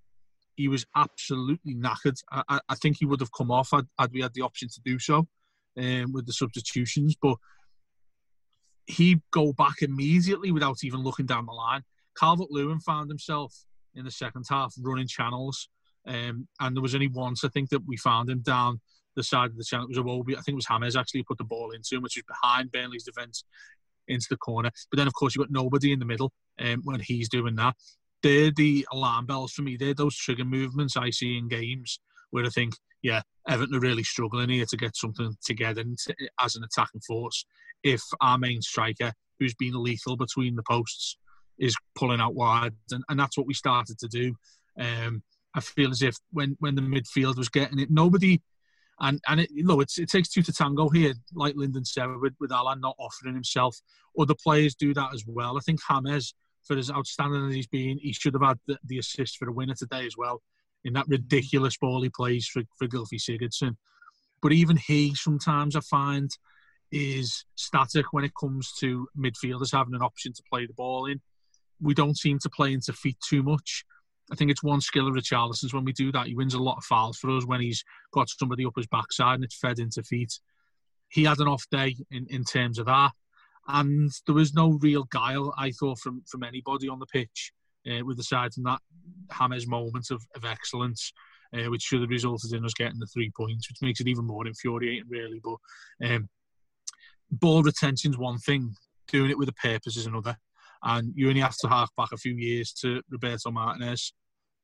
he 0.56 0.68
was 0.68 0.84
absolutely 0.94 1.74
knackered. 1.74 2.20
I, 2.30 2.60
I 2.68 2.74
think 2.74 2.96
he 2.98 3.06
would 3.06 3.20
have 3.20 3.32
come 3.32 3.50
off 3.50 3.70
had, 3.72 3.86
had 3.98 4.12
we 4.12 4.20
had 4.20 4.34
the 4.34 4.42
option 4.42 4.68
to 4.68 4.80
do 4.84 4.98
so 4.98 5.26
um, 5.78 6.12
with 6.12 6.26
the 6.26 6.32
substitutions. 6.32 7.16
But 7.20 7.36
he'd 8.88 9.20
go 9.30 9.52
back 9.52 9.82
immediately 9.82 10.50
without 10.50 10.82
even 10.82 11.00
looking 11.00 11.26
down 11.26 11.46
the 11.46 11.52
line. 11.52 11.82
Calvert 12.18 12.50
Lewin 12.50 12.80
found 12.80 13.08
himself 13.08 13.54
in 13.94 14.04
the 14.04 14.10
second 14.10 14.44
half 14.48 14.74
running 14.80 15.06
channels. 15.06 15.68
Um, 16.06 16.48
and 16.60 16.74
there 16.74 16.82
was 16.82 16.94
only 16.94 17.08
once, 17.08 17.44
I 17.44 17.48
think, 17.48 17.68
that 17.70 17.86
we 17.86 17.96
found 17.96 18.30
him 18.30 18.40
down 18.40 18.80
the 19.14 19.22
side 19.22 19.50
of 19.50 19.56
the 19.56 19.64
channel. 19.64 19.86
It 19.86 19.90
was 19.90 19.98
a 19.98 20.02
Iwobi. 20.02 20.32
I 20.32 20.40
think 20.40 20.54
it 20.54 20.54
was 20.54 20.66
James 20.66 20.96
actually 20.96 21.22
put 21.22 21.38
the 21.38 21.44
ball 21.44 21.70
into 21.72 21.96
him, 21.96 22.02
which 22.02 22.16
was 22.16 22.24
behind 22.26 22.72
Burnley's 22.72 23.04
defence 23.04 23.44
into 24.06 24.26
the 24.30 24.36
corner. 24.36 24.70
But 24.90 24.96
then, 24.96 25.06
of 25.06 25.12
course, 25.12 25.34
you've 25.34 25.46
got 25.46 25.52
nobody 25.52 25.92
in 25.92 25.98
the 25.98 26.06
middle 26.06 26.32
um, 26.58 26.80
when 26.84 27.00
he's 27.00 27.28
doing 27.28 27.56
that. 27.56 27.76
They're 28.22 28.50
the 28.50 28.86
alarm 28.92 29.26
bells 29.26 29.52
for 29.52 29.62
me. 29.62 29.76
They're 29.76 29.94
those 29.94 30.16
trigger 30.16 30.44
movements 30.44 30.96
I 30.96 31.10
see 31.10 31.36
in 31.36 31.48
games 31.48 32.00
where 32.30 32.44
I 32.44 32.48
think, 32.48 32.74
yeah, 33.02 33.22
Everton 33.48 33.76
are 33.76 33.80
really 33.80 34.04
struggling 34.04 34.50
here 34.50 34.66
to 34.66 34.76
get 34.76 34.96
something 34.96 35.34
together 35.44 35.84
as 36.40 36.56
an 36.56 36.64
attacking 36.64 37.00
force. 37.00 37.44
If 37.82 38.02
our 38.20 38.38
main 38.38 38.60
striker, 38.60 39.12
who's 39.38 39.54
been 39.54 39.82
lethal 39.82 40.16
between 40.16 40.56
the 40.56 40.62
posts, 40.68 41.16
is 41.58 41.76
pulling 41.96 42.20
out 42.20 42.34
wide, 42.34 42.74
and, 42.90 43.02
and 43.08 43.18
that's 43.18 43.36
what 43.36 43.46
we 43.46 43.54
started 43.54 43.98
to 43.98 44.08
do. 44.08 44.34
Um, 44.78 45.22
I 45.54 45.60
feel 45.60 45.90
as 45.90 46.02
if 46.02 46.16
when 46.32 46.56
when 46.60 46.74
the 46.74 46.82
midfield 46.82 47.36
was 47.36 47.48
getting 47.48 47.78
it, 47.78 47.90
nobody 47.90 48.40
and 49.00 49.20
and 49.28 49.40
it, 49.40 49.50
you 49.52 49.80
it 49.80 50.10
takes 50.10 50.28
two 50.28 50.42
to 50.42 50.52
tango 50.52 50.88
here, 50.88 51.14
like 51.34 51.54
Lyndon 51.56 51.84
said, 51.84 52.06
with, 52.20 52.34
with 52.40 52.52
Allan 52.52 52.80
not 52.80 52.96
offering 52.98 53.34
himself. 53.34 53.80
Other 54.18 54.34
players 54.34 54.74
do 54.74 54.92
that 54.94 55.14
as 55.14 55.24
well. 55.26 55.56
I 55.56 55.60
think 55.60 55.80
James, 55.88 56.34
for 56.64 56.76
as 56.76 56.90
outstanding 56.90 57.46
as 57.48 57.54
he's 57.54 57.66
been, 57.66 57.98
he 57.98 58.12
should 58.12 58.34
have 58.34 58.42
had 58.42 58.58
the, 58.66 58.78
the 58.84 58.98
assist 58.98 59.36
for 59.36 59.46
the 59.46 59.52
winner 59.52 59.74
today 59.74 60.06
as 60.06 60.16
well, 60.16 60.42
in 60.84 60.94
that 60.94 61.08
ridiculous 61.08 61.76
ball 61.76 62.02
he 62.02 62.10
plays 62.10 62.46
for, 62.46 62.62
for 62.78 62.86
Gylfi 62.86 63.18
Sigurdsson. 63.18 63.76
But 64.40 64.52
even 64.52 64.76
he, 64.76 65.14
sometimes 65.14 65.74
I 65.76 65.80
find, 65.80 66.30
is 66.90 67.44
static 67.54 68.12
when 68.12 68.24
it 68.24 68.32
comes 68.38 68.72
to 68.80 69.08
midfielders 69.18 69.72
having 69.72 69.94
an 69.94 70.02
option 70.02 70.32
to 70.32 70.42
play 70.50 70.66
the 70.66 70.72
ball 70.72 71.06
in. 71.06 71.20
We 71.80 71.94
don't 71.94 72.16
seem 72.16 72.38
to 72.40 72.50
play 72.50 72.72
into 72.72 72.92
feet 72.92 73.18
too 73.28 73.42
much. 73.42 73.84
I 74.30 74.34
think 74.34 74.50
it's 74.50 74.62
one 74.62 74.80
skill 74.80 75.08
of 75.08 75.14
Richarlison's 75.14 75.72
when 75.72 75.84
we 75.84 75.92
do 75.92 76.12
that. 76.12 76.26
He 76.26 76.34
wins 76.34 76.54
a 76.54 76.62
lot 76.62 76.76
of 76.76 76.84
fouls 76.84 77.18
for 77.18 77.30
us 77.30 77.46
when 77.46 77.60
he's 77.60 77.82
got 78.12 78.28
somebody 78.28 78.64
up 78.64 78.74
his 78.76 78.86
backside 78.86 79.36
and 79.36 79.44
it's 79.44 79.58
fed 79.58 79.78
into 79.78 80.02
feet. 80.02 80.38
He 81.08 81.24
had 81.24 81.38
an 81.38 81.48
off 81.48 81.64
day 81.70 81.96
in, 82.10 82.26
in 82.28 82.44
terms 82.44 82.78
of 82.78 82.86
that. 82.86 83.12
And 83.66 84.10
there 84.26 84.34
was 84.34 84.54
no 84.54 84.78
real 84.80 85.04
guile, 85.04 85.54
I 85.56 85.72
thought, 85.72 85.98
from, 85.98 86.22
from 86.26 86.42
anybody 86.42 86.88
on 86.88 86.98
the 86.98 87.06
pitch, 87.06 87.52
uh, 87.86 88.04
with 88.04 88.18
aside 88.18 88.52
from 88.52 88.64
that 88.64 88.80
James 89.38 89.66
moment 89.66 90.10
of, 90.10 90.22
of 90.34 90.44
excellence, 90.44 91.12
uh, 91.54 91.70
which 91.70 91.82
should 91.82 92.00
have 92.00 92.10
resulted 92.10 92.52
in 92.52 92.64
us 92.64 92.74
getting 92.74 92.98
the 92.98 93.06
three 93.06 93.30
points, 93.36 93.68
which 93.68 93.82
makes 93.82 94.00
it 94.00 94.08
even 94.08 94.26
more 94.26 94.46
infuriating, 94.46 95.08
really. 95.08 95.40
But 95.42 95.56
um, 96.06 96.28
ball 97.30 97.62
retention's 97.62 98.18
one 98.18 98.38
thing, 98.38 98.74
doing 99.08 99.30
it 99.30 99.38
with 99.38 99.48
a 99.48 99.54
purpose 99.54 99.96
is 99.96 100.06
another. 100.06 100.36
And 100.82 101.12
you 101.16 101.28
only 101.28 101.40
have 101.40 101.56
to 101.58 101.68
hark 101.68 101.90
back 101.96 102.12
a 102.12 102.16
few 102.16 102.34
years 102.34 102.72
to 102.82 103.02
Roberto 103.10 103.50
Martinez, 103.50 104.12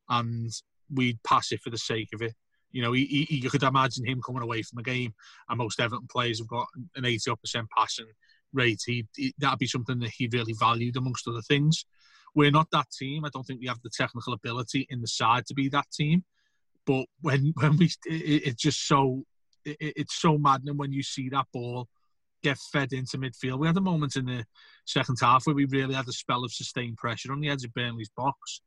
and 0.09 0.51
we'd 0.93 1.23
pass 1.25 1.51
it 1.51 1.61
for 1.61 1.71
the 1.71 1.79
sake 1.79 2.11
of 2.15 2.23
it. 2.23 2.35
You 2.71 2.83
know, 2.83 2.93
he, 2.93 3.05
he, 3.07 3.37
you 3.37 3.51
could 3.51 3.63
imagine 3.63 4.07
him 4.07 4.21
coming 4.25 4.43
away 4.43 4.63
from 4.63 4.77
the 4.77 4.83
game, 4.83 5.15
and 5.49 5.59
most 5.59 5.81
Everton 5.81 6.07
players 6.11 6.39
have 6.39 6.49
got 6.49 6.67
an 6.97 7.05
80% 7.05 7.37
passing 7.77 8.07
rate. 8.53 8.81
He, 8.85 9.07
he, 9.17 9.35
that'd 9.39 9.59
be 9.59 9.67
something 9.67 9.99
that 10.01 10.11
he 10.17 10.29
really 10.33 10.55
valued 10.59 10.97
amongst 10.97 11.29
other 11.29 11.43
things. 11.43 11.85
We're 12.35 12.51
not 12.51 12.69
that 12.73 12.91
team. 12.91 13.25
I 13.25 13.29
don't 13.33 13.45
think 13.45 13.61
we 13.61 13.69
have 13.69 13.81
the 13.83 13.91
technical 13.91 14.33
ability 14.33 14.87
in 14.91 15.01
the 15.01 15.07
side 15.07 15.47
to 15.47 15.55
be 15.55 15.69
that 15.71 15.91
team. 15.93 16.25
But 16.87 17.07
when 17.21 17.53
when 17.61 17.77
we, 17.77 17.87
it, 18.07 18.43
it's 18.47 18.63
just 18.63 18.87
so 18.87 19.25
it, 19.65 19.77
it's 19.81 20.21
so 20.21 20.39
maddening 20.39 20.77
when 20.77 20.93
you 20.93 21.03
see 21.03 21.29
that 21.31 21.47
ball 21.53 21.89
get 22.43 22.59
fed 22.59 22.93
into 22.93 23.17
midfield. 23.19 23.59
We 23.59 23.67
had 23.67 23.77
a 23.77 23.81
moment 23.81 24.17
in 24.17 24.27
the 24.27 24.45
second 24.85 25.17
half 25.21 25.47
where 25.47 25.57
we 25.57 25.65
really 25.65 25.95
had 25.95 26.07
a 26.07 26.13
spell 26.13 26.45
of 26.45 26.53
sustained 26.53 26.99
pressure 26.99 27.33
on 27.33 27.41
the 27.41 27.49
edge 27.49 27.65
of 27.65 27.73
Burnley's 27.73 28.11
box. 28.15 28.61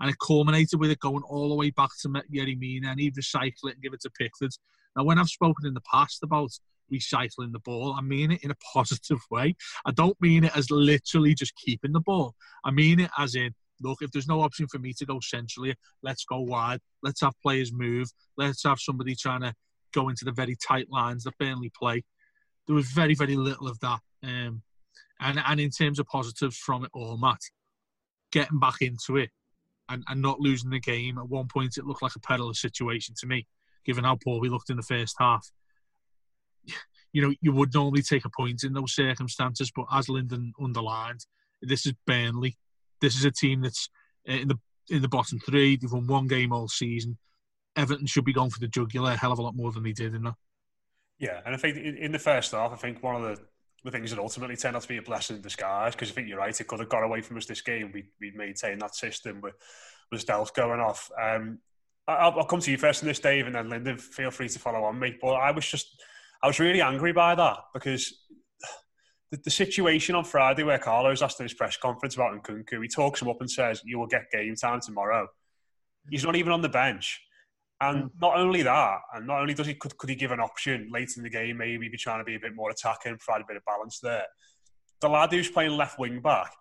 And 0.00 0.08
it 0.08 0.16
culminated 0.24 0.80
with 0.80 0.90
it 0.90 1.00
going 1.00 1.22
all 1.24 1.50
the 1.50 1.54
way 1.54 1.70
back 1.70 1.90
to 2.00 2.08
Yerry 2.08 2.58
Mina 2.58 2.88
and 2.88 3.00
he'd 3.00 3.16
recycle 3.16 3.64
it 3.64 3.74
and 3.74 3.82
give 3.82 3.92
it 3.92 4.00
to 4.02 4.10
Pickford. 4.10 4.52
Now, 4.96 5.04
when 5.04 5.18
I've 5.18 5.28
spoken 5.28 5.66
in 5.66 5.74
the 5.74 5.82
past 5.82 6.22
about 6.22 6.50
recycling 6.92 7.52
the 7.52 7.60
ball, 7.60 7.94
I 7.98 8.02
mean 8.02 8.32
it 8.32 8.42
in 8.42 8.50
a 8.50 8.56
positive 8.72 9.20
way. 9.30 9.56
I 9.84 9.92
don't 9.92 10.20
mean 10.20 10.44
it 10.44 10.56
as 10.56 10.70
literally 10.70 11.34
just 11.34 11.56
keeping 11.56 11.92
the 11.92 12.00
ball. 12.00 12.34
I 12.64 12.70
mean 12.70 13.00
it 13.00 13.10
as 13.18 13.34
in, 13.34 13.52
look, 13.80 13.98
if 14.00 14.10
there's 14.10 14.28
no 14.28 14.40
option 14.40 14.66
for 14.68 14.78
me 14.78 14.92
to 14.94 15.06
go 15.06 15.20
centrally, 15.20 15.74
let's 16.02 16.24
go 16.24 16.40
wide. 16.40 16.80
Let's 17.02 17.20
have 17.20 17.34
players 17.42 17.72
move. 17.72 18.08
Let's 18.36 18.64
have 18.64 18.80
somebody 18.80 19.14
trying 19.14 19.42
to 19.42 19.54
go 19.94 20.08
into 20.08 20.24
the 20.24 20.32
very 20.32 20.56
tight 20.66 20.86
lines 20.90 21.24
that 21.24 21.38
Burnley 21.38 21.70
play 21.78 22.02
there 22.68 22.76
was 22.76 22.86
very, 22.86 23.14
very 23.14 23.34
little 23.34 23.66
of 23.66 23.80
that. 23.80 24.00
Um, 24.22 24.62
and, 25.20 25.42
and 25.44 25.58
in 25.58 25.70
terms 25.70 25.98
of 25.98 26.06
positives 26.06 26.56
from 26.56 26.84
it 26.84 26.90
all, 26.92 27.16
Matt, 27.16 27.40
getting 28.30 28.60
back 28.60 28.82
into 28.82 29.16
it 29.16 29.30
and, 29.88 30.04
and 30.06 30.22
not 30.22 30.38
losing 30.38 30.70
the 30.70 30.78
game. 30.78 31.18
At 31.18 31.28
one 31.28 31.48
point, 31.48 31.78
it 31.78 31.86
looked 31.86 32.02
like 32.02 32.14
a 32.14 32.20
perilous 32.20 32.60
situation 32.60 33.14
to 33.18 33.26
me, 33.26 33.46
given 33.84 34.04
how 34.04 34.18
poor 34.22 34.38
we 34.38 34.50
looked 34.50 34.70
in 34.70 34.76
the 34.76 34.82
first 34.82 35.16
half. 35.18 35.50
You 37.12 37.22
know, 37.22 37.34
you 37.40 37.52
would 37.52 37.74
normally 37.74 38.02
take 38.02 38.24
a 38.24 38.30
point 38.30 38.64
in 38.64 38.72
those 38.72 38.94
circumstances, 38.94 39.72
but 39.74 39.86
as 39.92 40.08
Lyndon 40.08 40.52
underlined, 40.62 41.24
this 41.62 41.86
is 41.86 41.94
Burnley. 42.06 42.56
This 43.00 43.16
is 43.16 43.24
a 43.24 43.30
team 43.30 43.62
that's 43.62 43.88
uh, 44.28 44.32
in 44.32 44.48
the 44.48 44.58
in 44.90 45.02
the 45.02 45.08
bottom 45.08 45.38
three. 45.40 45.76
They've 45.76 45.92
won 45.92 46.06
one 46.06 46.26
game 46.26 46.52
all 46.52 46.68
season. 46.68 47.18
Everton 47.76 48.06
should 48.06 48.24
be 48.24 48.32
going 48.32 48.50
for 48.50 48.60
the 48.60 48.68
jugular 48.68 49.12
a 49.12 49.16
hell 49.16 49.32
of 49.32 49.38
a 49.38 49.42
lot 49.42 49.54
more 49.54 49.72
than 49.72 49.84
they 49.84 49.92
did 49.92 50.14
in 50.14 50.22
that. 50.22 50.34
Yeah, 51.18 51.40
and 51.44 51.54
I 51.54 51.58
think 51.58 51.76
in 51.76 52.12
the 52.12 52.18
first 52.18 52.52
half, 52.52 52.72
I 52.72 52.76
think 52.76 53.02
one 53.02 53.16
of 53.16 53.22
the, 53.22 53.42
the 53.84 53.90
things 53.90 54.10
that 54.10 54.20
ultimately 54.20 54.56
turned 54.56 54.76
out 54.76 54.82
to 54.82 54.88
be 54.88 54.98
a 54.98 55.02
blessing 55.02 55.36
in 55.36 55.42
disguise, 55.42 55.94
because 55.94 56.10
I 56.10 56.14
think 56.14 56.28
you're 56.28 56.38
right, 56.38 56.58
it 56.60 56.66
could 56.66 56.78
have 56.78 56.88
got 56.88 57.02
away 57.02 57.22
from 57.22 57.36
us 57.36 57.46
this 57.46 57.60
game. 57.60 57.90
We 57.92 58.08
we 58.20 58.30
maintained 58.32 58.82
that 58.82 58.94
system 58.94 59.40
with 59.40 59.54
with 60.10 60.26
Delph 60.26 60.54
going 60.54 60.80
off. 60.80 61.10
Um, 61.20 61.58
I'll, 62.06 62.38
I'll, 62.38 62.46
come 62.46 62.60
to 62.60 62.70
you 62.70 62.78
first 62.78 63.02
in 63.02 63.08
this, 63.08 63.20
Dave, 63.20 63.46
and 63.46 63.54
then 63.54 63.68
Lyndon, 63.68 63.98
feel 63.98 64.30
free 64.30 64.48
to 64.48 64.58
follow 64.58 64.84
on 64.84 64.98
me. 64.98 65.16
But 65.20 65.34
I 65.34 65.50
was 65.50 65.66
just, 65.66 66.02
I 66.42 66.46
was 66.46 66.60
really 66.60 66.80
angry 66.80 67.12
by 67.12 67.34
that 67.34 67.58
because 67.74 68.26
the, 69.30 69.38
the 69.44 69.50
situation 69.50 70.14
on 70.14 70.24
Friday 70.24 70.62
where 70.62 70.78
Carlo's 70.78 71.22
asked 71.22 71.40
in 71.40 71.44
his 71.44 71.54
press 71.54 71.76
conference 71.76 72.14
about 72.14 72.32
Nkounkou, 72.40 72.82
he 72.82 72.88
talks 72.88 73.20
him 73.20 73.28
up 73.28 73.40
and 73.40 73.50
says, 73.50 73.82
you 73.84 73.98
will 73.98 74.06
get 74.06 74.30
game 74.32 74.54
time 74.54 74.80
tomorrow. 74.80 75.26
He's 76.10 76.24
not 76.24 76.36
even 76.36 76.52
on 76.52 76.62
the 76.62 76.68
bench. 76.68 77.20
And 77.80 78.04
mm. 78.04 78.10
not 78.20 78.36
only 78.36 78.62
that, 78.62 78.98
and 79.14 79.26
not 79.26 79.40
only 79.40 79.54
does 79.54 79.66
he 79.66 79.74
could, 79.74 79.96
could 79.98 80.10
he 80.10 80.16
give 80.16 80.32
an 80.32 80.40
option 80.40 80.88
late 80.92 81.10
in 81.16 81.22
the 81.22 81.30
game, 81.30 81.58
maybe 81.58 81.88
be 81.88 81.96
trying 81.96 82.20
to 82.20 82.24
be 82.24 82.34
a 82.34 82.40
bit 82.40 82.54
more 82.54 82.70
attacking, 82.70 83.18
provide 83.18 83.42
a 83.42 83.46
bit 83.46 83.56
of 83.56 83.64
balance 83.64 84.00
there. 84.00 84.24
The 85.00 85.08
lad 85.08 85.30
who's 85.30 85.50
playing 85.50 85.76
left 85.76 85.98
wing 85.98 86.20
back, 86.20 86.52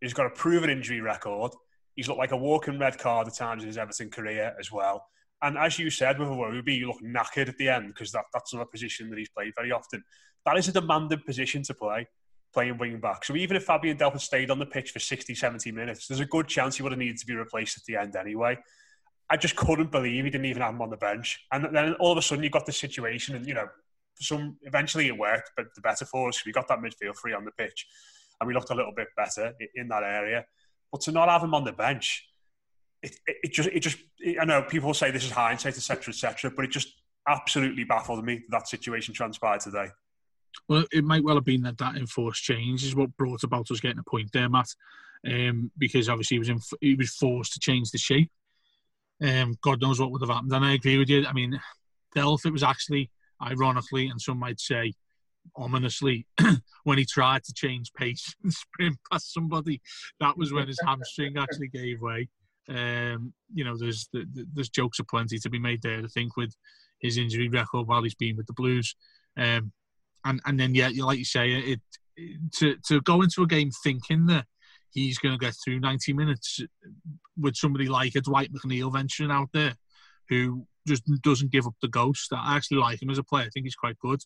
he's 0.00 0.14
got 0.14 0.26
a 0.26 0.30
proven 0.30 0.70
injury 0.70 1.00
record. 1.00 1.52
He's 1.96 2.06
looked 2.06 2.20
like 2.20 2.32
a 2.32 2.36
walking 2.36 2.78
red 2.78 2.98
card 2.98 3.26
at 3.26 3.34
times 3.34 3.62
in 3.62 3.68
his 3.68 3.78
Everton 3.78 4.10
career 4.10 4.54
as 4.58 4.70
well. 4.70 5.04
And 5.42 5.56
as 5.56 5.78
you 5.78 5.90
said 5.90 6.18
with 6.18 6.28
a 6.28 6.32
Iwobi, 6.32 6.76
you 6.76 6.86
look 6.86 7.02
knackered 7.02 7.48
at 7.48 7.56
the 7.56 7.68
end 7.68 7.88
because 7.88 8.12
that, 8.12 8.24
that's 8.32 8.52
not 8.52 8.62
a 8.62 8.66
position 8.66 9.08
that 9.10 9.18
he's 9.18 9.30
played 9.30 9.54
very 9.56 9.72
often. 9.72 10.04
That 10.44 10.56
is 10.56 10.68
a 10.68 10.72
demanding 10.72 11.22
position 11.24 11.62
to 11.64 11.74
play, 11.74 12.08
playing 12.52 12.78
wing 12.78 13.00
back. 13.00 13.24
So 13.24 13.34
even 13.36 13.56
if 13.56 13.64
Fabian 13.64 13.96
Delph 13.96 14.12
had 14.12 14.20
stayed 14.20 14.50
on 14.50 14.58
the 14.58 14.66
pitch 14.66 14.90
for 14.90 14.98
60, 14.98 15.34
70 15.34 15.72
minutes, 15.72 16.06
there's 16.06 16.20
a 16.20 16.26
good 16.26 16.48
chance 16.48 16.76
he 16.76 16.82
would 16.82 16.92
have 16.92 16.98
needed 16.98 17.18
to 17.18 17.26
be 17.26 17.34
replaced 17.34 17.78
at 17.78 17.84
the 17.84 17.96
end 17.96 18.16
anyway. 18.16 18.58
I 19.30 19.36
just 19.36 19.56
couldn't 19.56 19.92
believe 19.92 20.24
he 20.24 20.30
didn't 20.30 20.46
even 20.46 20.62
have 20.62 20.74
him 20.74 20.82
on 20.82 20.90
the 20.90 20.96
bench. 20.96 21.40
And 21.52 21.74
then 21.74 21.94
all 21.94 22.12
of 22.12 22.18
a 22.18 22.22
sudden 22.22 22.44
you 22.44 22.50
got 22.50 22.66
the 22.66 22.72
situation, 22.72 23.36
and 23.36 23.46
you 23.46 23.54
know, 23.54 23.68
some 24.20 24.56
eventually 24.62 25.06
it 25.06 25.16
worked, 25.16 25.52
but 25.56 25.66
the 25.74 25.80
better 25.80 26.04
for 26.04 26.28
us. 26.28 26.44
We 26.44 26.52
got 26.52 26.68
that 26.68 26.80
midfield 26.80 27.16
free 27.16 27.32
on 27.32 27.44
the 27.44 27.52
pitch, 27.52 27.86
and 28.40 28.48
we 28.48 28.54
looked 28.54 28.70
a 28.70 28.74
little 28.74 28.92
bit 28.94 29.08
better 29.16 29.54
in 29.74 29.88
that 29.88 30.02
area. 30.02 30.44
But 30.90 31.02
to 31.02 31.12
not 31.12 31.28
have 31.28 31.44
him 31.44 31.54
on 31.54 31.64
the 31.64 31.72
bench, 31.72 32.26
it, 33.02 33.16
it, 33.26 33.52
just, 33.52 33.68
it 33.68 33.80
just, 33.80 33.98
it, 34.18 34.38
I 34.40 34.44
know 34.44 34.62
people 34.62 34.94
say 34.94 35.10
this 35.10 35.24
is 35.24 35.30
hindsight, 35.30 35.76
etc., 35.76 36.12
etc., 36.12 36.50
but 36.54 36.64
it 36.64 36.70
just 36.70 36.94
absolutely 37.28 37.84
baffled 37.84 38.24
me 38.24 38.36
that, 38.36 38.58
that 38.58 38.68
situation 38.68 39.14
transpired 39.14 39.60
today. 39.60 39.88
Well, 40.68 40.84
it 40.92 41.04
might 41.04 41.24
well 41.24 41.36
have 41.36 41.44
been 41.44 41.62
that 41.62 41.78
that 41.78 41.96
enforced 41.96 42.42
change 42.42 42.84
is 42.84 42.94
what 42.94 43.16
brought 43.16 43.44
about 43.44 43.70
us 43.70 43.80
getting 43.80 43.98
a 43.98 44.10
point 44.10 44.30
there, 44.32 44.48
Matt. 44.48 44.68
Um, 45.26 45.70
because 45.76 46.08
obviously 46.08 46.36
he 46.36 46.38
was 46.38 46.48
in, 46.48 46.60
he 46.80 46.94
was 46.94 47.10
forced 47.10 47.52
to 47.52 47.60
change 47.60 47.90
the 47.90 47.98
shape. 47.98 48.30
Um, 49.22 49.54
God 49.62 49.80
knows 49.80 50.00
what 50.00 50.10
would 50.10 50.22
have 50.22 50.30
happened. 50.30 50.52
And 50.52 50.64
I 50.64 50.72
agree 50.72 50.96
with 50.96 51.10
you. 51.10 51.26
I 51.26 51.32
mean, 51.32 51.60
Delph, 52.16 52.46
it 52.46 52.52
was 52.52 52.62
actually 52.62 53.10
ironically, 53.42 54.08
and 54.08 54.20
some 54.20 54.38
might 54.38 54.60
say 54.60 54.94
ominously, 55.56 56.26
when 56.84 56.98
he 56.98 57.04
tried 57.04 57.44
to 57.44 57.52
change 57.52 57.92
pace 57.92 58.34
and 58.42 58.52
sprint 58.52 58.96
past 59.10 59.32
somebody, 59.32 59.80
that 60.20 60.36
was 60.36 60.52
when 60.52 60.68
his 60.68 60.80
hamstring 60.84 61.36
actually 61.36 61.68
gave 61.68 62.00
way. 62.00 62.28
Um, 62.70 63.32
you 63.52 63.64
know, 63.64 63.76
there's 63.76 64.08
there's 64.12 64.68
jokes 64.68 65.00
aplenty 65.00 65.38
to 65.38 65.50
be 65.50 65.58
made 65.58 65.82
there. 65.82 65.98
I 65.98 66.06
think 66.06 66.36
with 66.36 66.54
his 67.00 67.18
injury 67.18 67.48
record 67.48 67.88
while 67.88 68.02
he's 68.02 68.14
been 68.14 68.36
with 68.36 68.46
the 68.46 68.52
Blues, 68.52 68.94
um, 69.36 69.72
and 70.24 70.40
and 70.46 70.58
then 70.58 70.74
yeah, 70.74 70.90
like 70.98 71.18
you 71.18 71.24
say, 71.24 71.50
it, 71.50 71.80
it 72.16 72.52
to 72.56 72.76
to 72.86 73.00
go 73.02 73.22
into 73.22 73.42
a 73.42 73.46
game 73.46 73.70
thinking 73.82 74.26
that 74.26 74.46
he's 74.92 75.18
going 75.18 75.36
to 75.36 75.44
get 75.44 75.54
through 75.64 75.80
90 75.80 76.12
minutes 76.12 76.60
with 77.38 77.54
somebody 77.54 77.88
like 77.88 78.14
a 78.16 78.20
Dwight 78.20 78.52
McNeil 78.52 78.92
venturing 78.92 79.30
out 79.30 79.48
there, 79.52 79.74
who 80.28 80.66
just 80.86 81.02
doesn't 81.22 81.52
give 81.52 81.66
up 81.66 81.74
the 81.82 81.88
ghost. 81.88 82.32
I 82.32 82.56
actually 82.56 82.78
like 82.78 83.02
him 83.02 83.10
as 83.10 83.18
a 83.18 83.24
player. 83.24 83.46
I 83.46 83.50
think 83.50 83.66
he's 83.66 83.74
quite 83.74 83.98
good. 83.98 84.20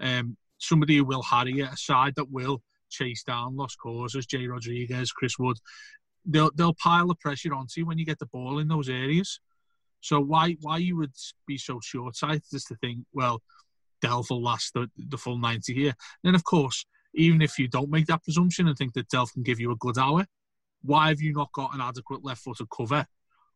Um, 0.00 0.36
somebody 0.58 0.96
who 0.96 1.04
will 1.04 1.22
harry 1.22 1.60
it, 1.60 1.72
a 1.72 1.76
side 1.76 2.14
that 2.16 2.30
will 2.30 2.62
chase 2.90 3.22
down 3.24 3.56
lost 3.56 3.78
causes, 3.78 4.26
Jay 4.26 4.46
Rodriguez, 4.46 5.12
Chris 5.12 5.38
Wood. 5.38 5.58
They'll 6.26 6.50
they'll 6.54 6.74
pile 6.74 7.08
the 7.08 7.14
pressure 7.14 7.54
onto 7.54 7.80
you 7.80 7.86
when 7.86 7.98
you 7.98 8.06
get 8.06 8.18
the 8.18 8.26
ball 8.26 8.58
in 8.58 8.68
those 8.68 8.88
areas. 8.88 9.40
So 10.00 10.20
why 10.20 10.56
why 10.60 10.78
you 10.78 10.96
would 10.96 11.14
be 11.46 11.58
so 11.58 11.80
short 11.82 12.16
sighted 12.16 12.52
is 12.52 12.64
to 12.64 12.76
think, 12.76 13.04
well, 13.12 13.42
Delph 14.04 14.30
will 14.30 14.42
last 14.42 14.74
the, 14.74 14.90
the 14.96 15.18
full 15.18 15.38
90 15.38 15.72
here. 15.72 15.88
And 15.88 15.96
then 16.24 16.34
of 16.34 16.44
course, 16.44 16.84
even 17.14 17.40
if 17.40 17.58
you 17.58 17.68
don't 17.68 17.90
make 17.90 18.06
that 18.06 18.22
presumption 18.22 18.68
and 18.68 18.76
think 18.76 18.94
that 18.94 19.08
Delph 19.08 19.32
can 19.32 19.42
give 19.42 19.60
you 19.60 19.70
a 19.70 19.76
good 19.76 19.98
hour, 19.98 20.26
why 20.82 21.08
have 21.08 21.20
you 21.20 21.32
not 21.32 21.52
got 21.52 21.74
an 21.74 21.80
adequate 21.80 22.24
left 22.24 22.42
footed 22.42 22.68
cover 22.74 23.06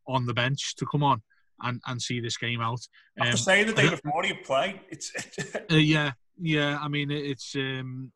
on 0.06 0.26
the 0.26 0.34
bench 0.34 0.74
to 0.76 0.86
come 0.86 1.02
on 1.02 1.22
and, 1.62 1.80
and 1.86 2.00
see 2.00 2.20
this 2.20 2.38
game 2.38 2.60
out? 2.60 2.80
After 3.18 3.32
um, 3.32 3.36
saying 3.36 3.66
the 3.66 3.72
day 3.74 3.90
before 3.90 4.24
you 4.24 4.36
play, 4.42 4.80
it's 4.88 5.12
uh, 5.70 5.74
yeah, 5.74 6.12
yeah. 6.40 6.78
I 6.80 6.88
mean, 6.88 7.10
it's 7.10 7.54
um, 7.56 8.12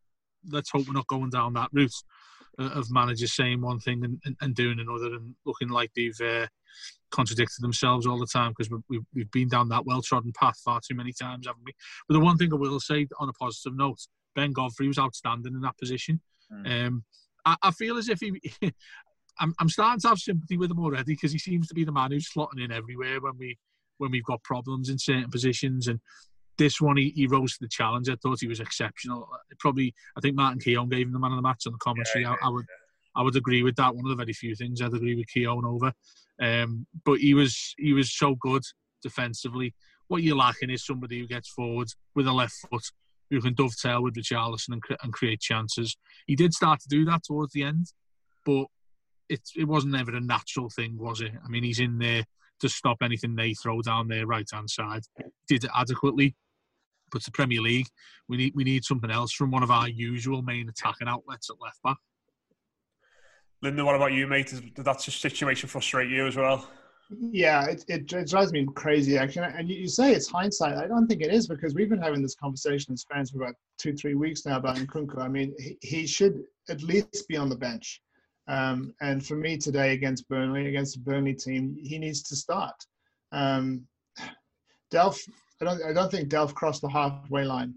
let's 0.51 0.71
hope 0.71 0.87
we're 0.87 0.95
not 0.95 1.07
going 1.07 1.31
down 1.31 1.53
that 1.55 1.69
route 1.73 1.95
of 2.59 2.91
managers 2.91 3.35
saying 3.35 3.61
one 3.61 3.81
thing 3.81 4.05
and, 4.05 4.21
and, 4.25 4.37
and, 4.41 4.55
doing 4.55 4.79
another 4.79 5.15
and 5.15 5.35
looking 5.47 5.69
like 5.69 5.91
they've 5.95 6.21
uh, 6.21 6.47
contradicted 7.11 7.63
themselves 7.63 8.07
all 8.07 8.19
the 8.19 8.27
time 8.27 8.53
because 8.57 8.71
we've, 8.89 9.03
we've 9.15 9.31
been 9.31 9.49
down 9.49 9.69
that 9.69 9.87
well 9.87 10.03
trodden 10.03 10.33
path 10.39 10.59
far 10.65 10.81
too 10.81 10.95
many 10.95 11.13
times, 11.13 11.47
haven't 11.47 11.65
we? 11.65 11.73
But 12.09 12.15
the 12.15 12.25
one 12.25 12.37
thing 12.37 12.53
I 12.53 12.57
will 12.57 12.81
say 12.81 13.07
on 13.19 13.29
a 13.29 13.33
positive 13.33 13.77
note, 13.77 14.01
Ben 14.35 14.53
Godfrey 14.53 14.89
was 14.89 14.99
outstanding 14.99 15.55
in 15.55 15.61
that 15.63 15.79
position. 15.79 16.21
Mm. 16.53 16.87
Um, 16.87 17.05
I, 17.45 17.57
I, 17.63 17.71
feel 17.71 17.97
as 17.97 18.09
if 18.09 18.21
he. 18.21 18.41
I'm, 19.39 19.55
I'm 19.59 19.69
starting 19.69 20.01
to 20.01 20.09
have 20.09 20.19
sympathy 20.19 20.57
with 20.59 20.71
him 20.71 20.79
already 20.79 21.15
because 21.15 21.33
he 21.33 21.39
seems 21.39 21.67
to 21.69 21.75
be 21.75 21.85
the 21.85 21.93
man 21.93 22.13
who's 22.13 22.31
slotting 22.31 22.63
in 22.63 22.71
everywhere 22.71 23.21
when 23.21 23.39
we 23.39 23.57
when 23.99 24.11
we've 24.11 24.25
got 24.25 24.43
problems 24.43 24.89
in 24.89 24.99
certain 24.99 25.31
positions. 25.31 25.89
And 25.89 26.01
this 26.59 26.81
one, 26.81 26.97
he, 26.97 27.11
he 27.11 27.27
rose 27.27 27.53
to 27.53 27.59
the 27.61 27.69
challenge. 27.69 28.09
I 28.09 28.17
thought 28.17 28.41
he 28.41 28.49
was 28.49 28.61
exceptional. 28.61 29.29
Probably, 29.59 29.95
I 30.17 30.21
think 30.21 30.37
Martin 30.37 30.61
Keown 30.61 30.89
gave 30.89 31.07
him 31.07 31.13
the 31.13 31.19
man 31.19 31.33
of 31.33 31.37
the 31.37 31.43
match 31.43 31.67
on 31.67 31.73
the 31.73 31.79
commentary. 31.79 32.23
Yeah, 32.23 32.37
I, 32.43 32.47
I, 32.47 32.51
would, 32.51 32.67
I 33.17 33.23
would 33.23 33.37
agree 33.37 33.63
with 33.63 33.77
that. 33.77 33.95
One 33.95 34.05
of 34.05 34.11
the 34.11 34.23
very 34.23 34.33
few 34.33 34.55
things 34.55 34.81
I'd 34.81 34.95
agree 34.95 35.15
with 35.15 35.29
Keown 35.29 35.65
over. 35.65 35.93
Um, 36.41 36.87
but 37.05 37.19
he 37.19 37.35
was 37.35 37.75
he 37.79 37.93
was 37.93 38.13
so 38.13 38.35
good 38.35 38.63
defensively. 39.03 39.75
What 40.09 40.23
you're 40.23 40.37
lacking 40.37 40.71
is 40.71 40.85
somebody 40.85 41.21
who 41.21 41.27
gets 41.27 41.49
forward 41.49 41.89
with 42.15 42.27
a 42.27 42.33
left 42.33 42.55
foot, 42.71 42.85
who 43.31 43.41
can 43.41 43.55
dovetail 43.55 44.03
with 44.03 44.15
Richarlison 44.15 44.73
and, 44.73 44.83
and 45.03 45.13
create 45.13 45.41
chances. 45.41 45.97
He 46.27 46.37
did 46.37 46.53
start 46.53 46.81
to 46.81 46.89
do 46.89 47.05
that 47.07 47.23
towards 47.25 47.53
the 47.53 47.63
end, 47.63 47.87
but 48.45 48.67
it 49.29 49.41
it 49.57 49.69
wasn't 49.69 49.97
ever 49.97 50.17
a 50.17 50.21
natural 50.21 50.69
thing, 50.69 50.99
was 50.99 51.21
it? 51.21 51.33
I 51.45 51.49
mean, 51.49 51.65
he's 51.65 51.81
in 51.81 51.99
there 51.99 52.25
to 52.63 52.69
stop 52.69 52.99
anything 53.03 53.35
they 53.35 53.53
throw 53.55 53.83
down 53.83 54.09
their 54.09 54.27
right 54.27 54.49
hand 54.51 54.71
side. 54.71 55.03
Did 55.49 55.65
it 55.65 55.71
adequately, 55.77 56.35
but 57.11 57.23
the 57.23 57.31
Premier 57.31 57.61
League, 57.61 57.89
we 58.29 58.37
need 58.39 58.55
we 58.57 58.65
need 58.65 58.85
something 58.85 59.11
else 59.11 59.33
from 59.33 59.51
one 59.51 59.63
of 59.63 59.71
our 59.71 59.89
usual 59.89 60.43
main 60.43 60.69
attacking 60.69 61.09
outlets 61.09 61.51
at 61.51 61.61
left 61.61 61.83
back. 61.83 61.99
Lyndon, 63.61 63.85
what 63.85 63.95
about 63.95 64.13
you, 64.13 64.27
mate? 64.27 64.53
Did 64.75 64.85
that 64.85 65.01
situation 65.01 65.69
frustrate 65.69 66.11
you 66.11 66.27
as 66.27 66.37
well? 66.37 66.69
Yeah, 67.21 67.67
it, 67.67 67.85
it, 67.89 68.13
it 68.13 68.29
drives 68.29 68.53
me 68.53 68.67
crazy, 68.75 69.19
actually. 69.19 69.47
And 69.57 69.69
you, 69.69 69.77
you, 69.77 69.89
say 69.89 70.13
it's 70.13 70.29
hindsight. 70.29 70.79
I 70.79 70.89
don't 70.89 71.07
think 71.07 71.21
it 71.21 71.33
is 71.33 71.47
because 71.47 71.75
we've 71.75 71.91
been 71.91 72.01
having 72.01 72.23
this 72.23 72.35
conversation 72.35 72.95
as 72.95 73.05
fans 73.13 73.31
for 73.31 73.43
about 73.43 73.55
two, 73.79 73.93
three 73.93 74.15
weeks 74.15 74.47
now 74.47 74.57
about 74.57 74.77
Nkounkou. 74.77 75.21
I 75.21 75.29
mean, 75.29 75.55
he, 75.59 75.77
he 75.83 76.07
should 76.07 76.43
at 76.71 76.83
least 76.83 77.29
be 77.29 77.37
on 77.37 77.51
the 77.51 77.57
bench. 77.57 78.01
Um, 78.49 78.95
and 79.01 79.25
for 79.25 79.37
me 79.37 79.57
today 79.57 79.93
against 79.93 80.29
Burnley, 80.29 80.69
against 80.69 80.95
the 80.95 81.01
Burnley 81.01 81.35
team, 81.35 81.77
he 81.81 81.99
needs 81.99 82.23
to 82.25 82.37
start. 82.37 82.75
Um, 83.31 83.87
Delph, 84.93 85.29
I 85.61 85.65
don't, 85.65 85.83
I 85.85 85.93
don't 85.93 86.11
think 86.11 86.29
Delph 86.29 86.55
crossed 86.55 86.83
the 86.83 86.89
halfway 86.89 87.45
line, 87.45 87.75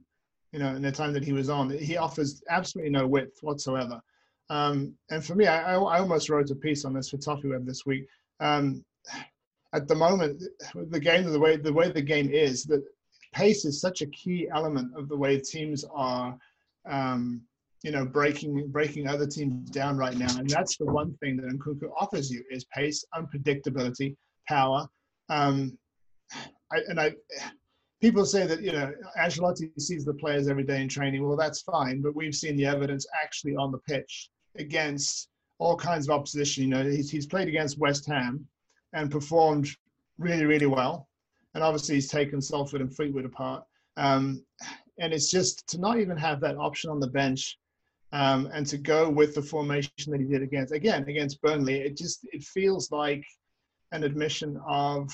you 0.51 0.60
know, 0.60 0.75
in 0.75 0.82
the 0.82 0.91
time 0.91 1.13
that 1.13 1.23
he 1.23 1.34
was 1.34 1.49
on. 1.49 1.69
He 1.69 1.97
offers 1.97 2.43
absolutely 2.49 2.91
no 2.91 3.08
width 3.08 3.38
whatsoever. 3.41 4.01
Um, 4.49 4.93
and 5.10 5.23
for 5.25 5.36
me, 5.36 5.47
I, 5.47 5.73
I, 5.73 5.99
almost 5.99 6.30
wrote 6.30 6.51
a 6.51 6.56
piece 6.56 6.86
on 6.86 6.93
this 6.93 7.10
for 7.10 7.17
Toffee 7.17 7.47
Web 7.47 7.65
this 7.65 7.86
week. 7.86 8.06
Um, 8.39 8.84
at 9.73 9.88
the 9.88 9.95
moment, 9.95 10.43
the 10.75 10.99
game, 10.99 11.25
the 11.25 11.39
way 11.39 11.58
the 11.58 11.73
way 11.73 11.89
the 11.89 12.01
game 12.01 12.30
is, 12.30 12.63
that 12.65 12.84
pace 13.34 13.65
is 13.65 13.82
such 13.82 14.01
a 14.01 14.08
key 14.08 14.47
element 14.54 14.95
of 14.95 15.10
the 15.10 15.17
way 15.17 15.39
teams 15.39 15.84
are, 15.91 16.38
um, 16.86 17.41
you 17.83 17.91
know, 17.91 18.05
breaking 18.05 18.69
breaking 18.69 19.07
other 19.07 19.27
teams 19.27 19.69
down 19.69 19.97
right 19.97 20.17
now. 20.17 20.38
And 20.38 20.49
that's 20.49 20.77
the 20.77 20.85
one 20.85 21.13
thing 21.21 21.38
that 21.38 21.45
Nkounkou 21.45 21.89
offers 21.99 22.31
you 22.31 22.43
is 22.49 22.65
pace, 22.65 23.05
unpredictability, 23.13 24.15
power. 24.47 24.88
Um, 25.29 25.77
I, 26.71 26.79
and 26.88 26.99
I, 26.99 27.13
people 28.01 28.25
say 28.25 28.47
that 28.47 28.61
you 28.61 28.71
know 28.71 28.91
Ancelotti 29.19 29.69
sees 29.79 30.05
the 30.05 30.13
players 30.13 30.47
every 30.47 30.63
day 30.63 30.81
in 30.81 30.88
training. 30.88 31.27
Well, 31.27 31.38
that's 31.38 31.61
fine, 31.61 32.01
but 32.01 32.15
we've 32.15 32.35
seen 32.35 32.55
the 32.55 32.65
evidence 32.65 33.05
actually 33.23 33.55
on 33.55 33.71
the 33.71 33.79
pitch 33.79 34.29
against 34.57 35.29
all 35.59 35.75
kinds 35.75 36.07
of 36.07 36.15
opposition. 36.15 36.63
You 36.63 36.69
know, 36.69 36.83
he's, 36.83 37.09
he's 37.09 37.25
played 37.25 37.47
against 37.47 37.77
West 37.77 38.05
Ham 38.07 38.45
and 38.93 39.11
performed 39.11 39.69
really, 40.17 40.45
really 40.45 40.65
well. 40.65 41.07
And 41.53 41.63
obviously, 41.63 41.95
he's 41.95 42.09
taken 42.09 42.41
Salford 42.41 42.81
and 42.81 42.93
Fleetwood 42.93 43.25
apart. 43.25 43.63
Um, 43.97 44.43
and 44.99 45.13
it's 45.13 45.31
just 45.31 45.67
to 45.69 45.79
not 45.79 45.99
even 45.99 46.17
have 46.17 46.39
that 46.41 46.57
option 46.57 46.89
on 46.89 46.99
the 46.99 47.07
bench 47.07 47.57
um, 48.15 48.49
and 48.54 48.65
to 48.67 48.78
go 48.78 49.10
with 49.10 49.36
the 49.36 49.41
formation 49.41 49.91
that 50.08 50.21
he 50.21 50.25
did 50.25 50.41
against, 50.41 50.73
again, 50.73 51.04
against 51.10 51.41
Burnley, 51.41 51.82
it 51.82 51.97
just 51.97 52.25
it 52.32 52.43
feels 52.43 52.89
like 52.89 53.25
an 53.91 54.06
admission 54.06 54.58
of 54.65 55.12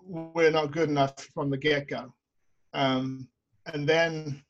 we're 0.00 0.52
not 0.52 0.70
good 0.70 0.88
enough 0.88 1.18
from 1.34 1.50
the 1.50 1.56
get 1.56 1.88
go. 1.88 2.14
Um, 2.72 3.26
and 3.66 3.88
then 3.88 4.40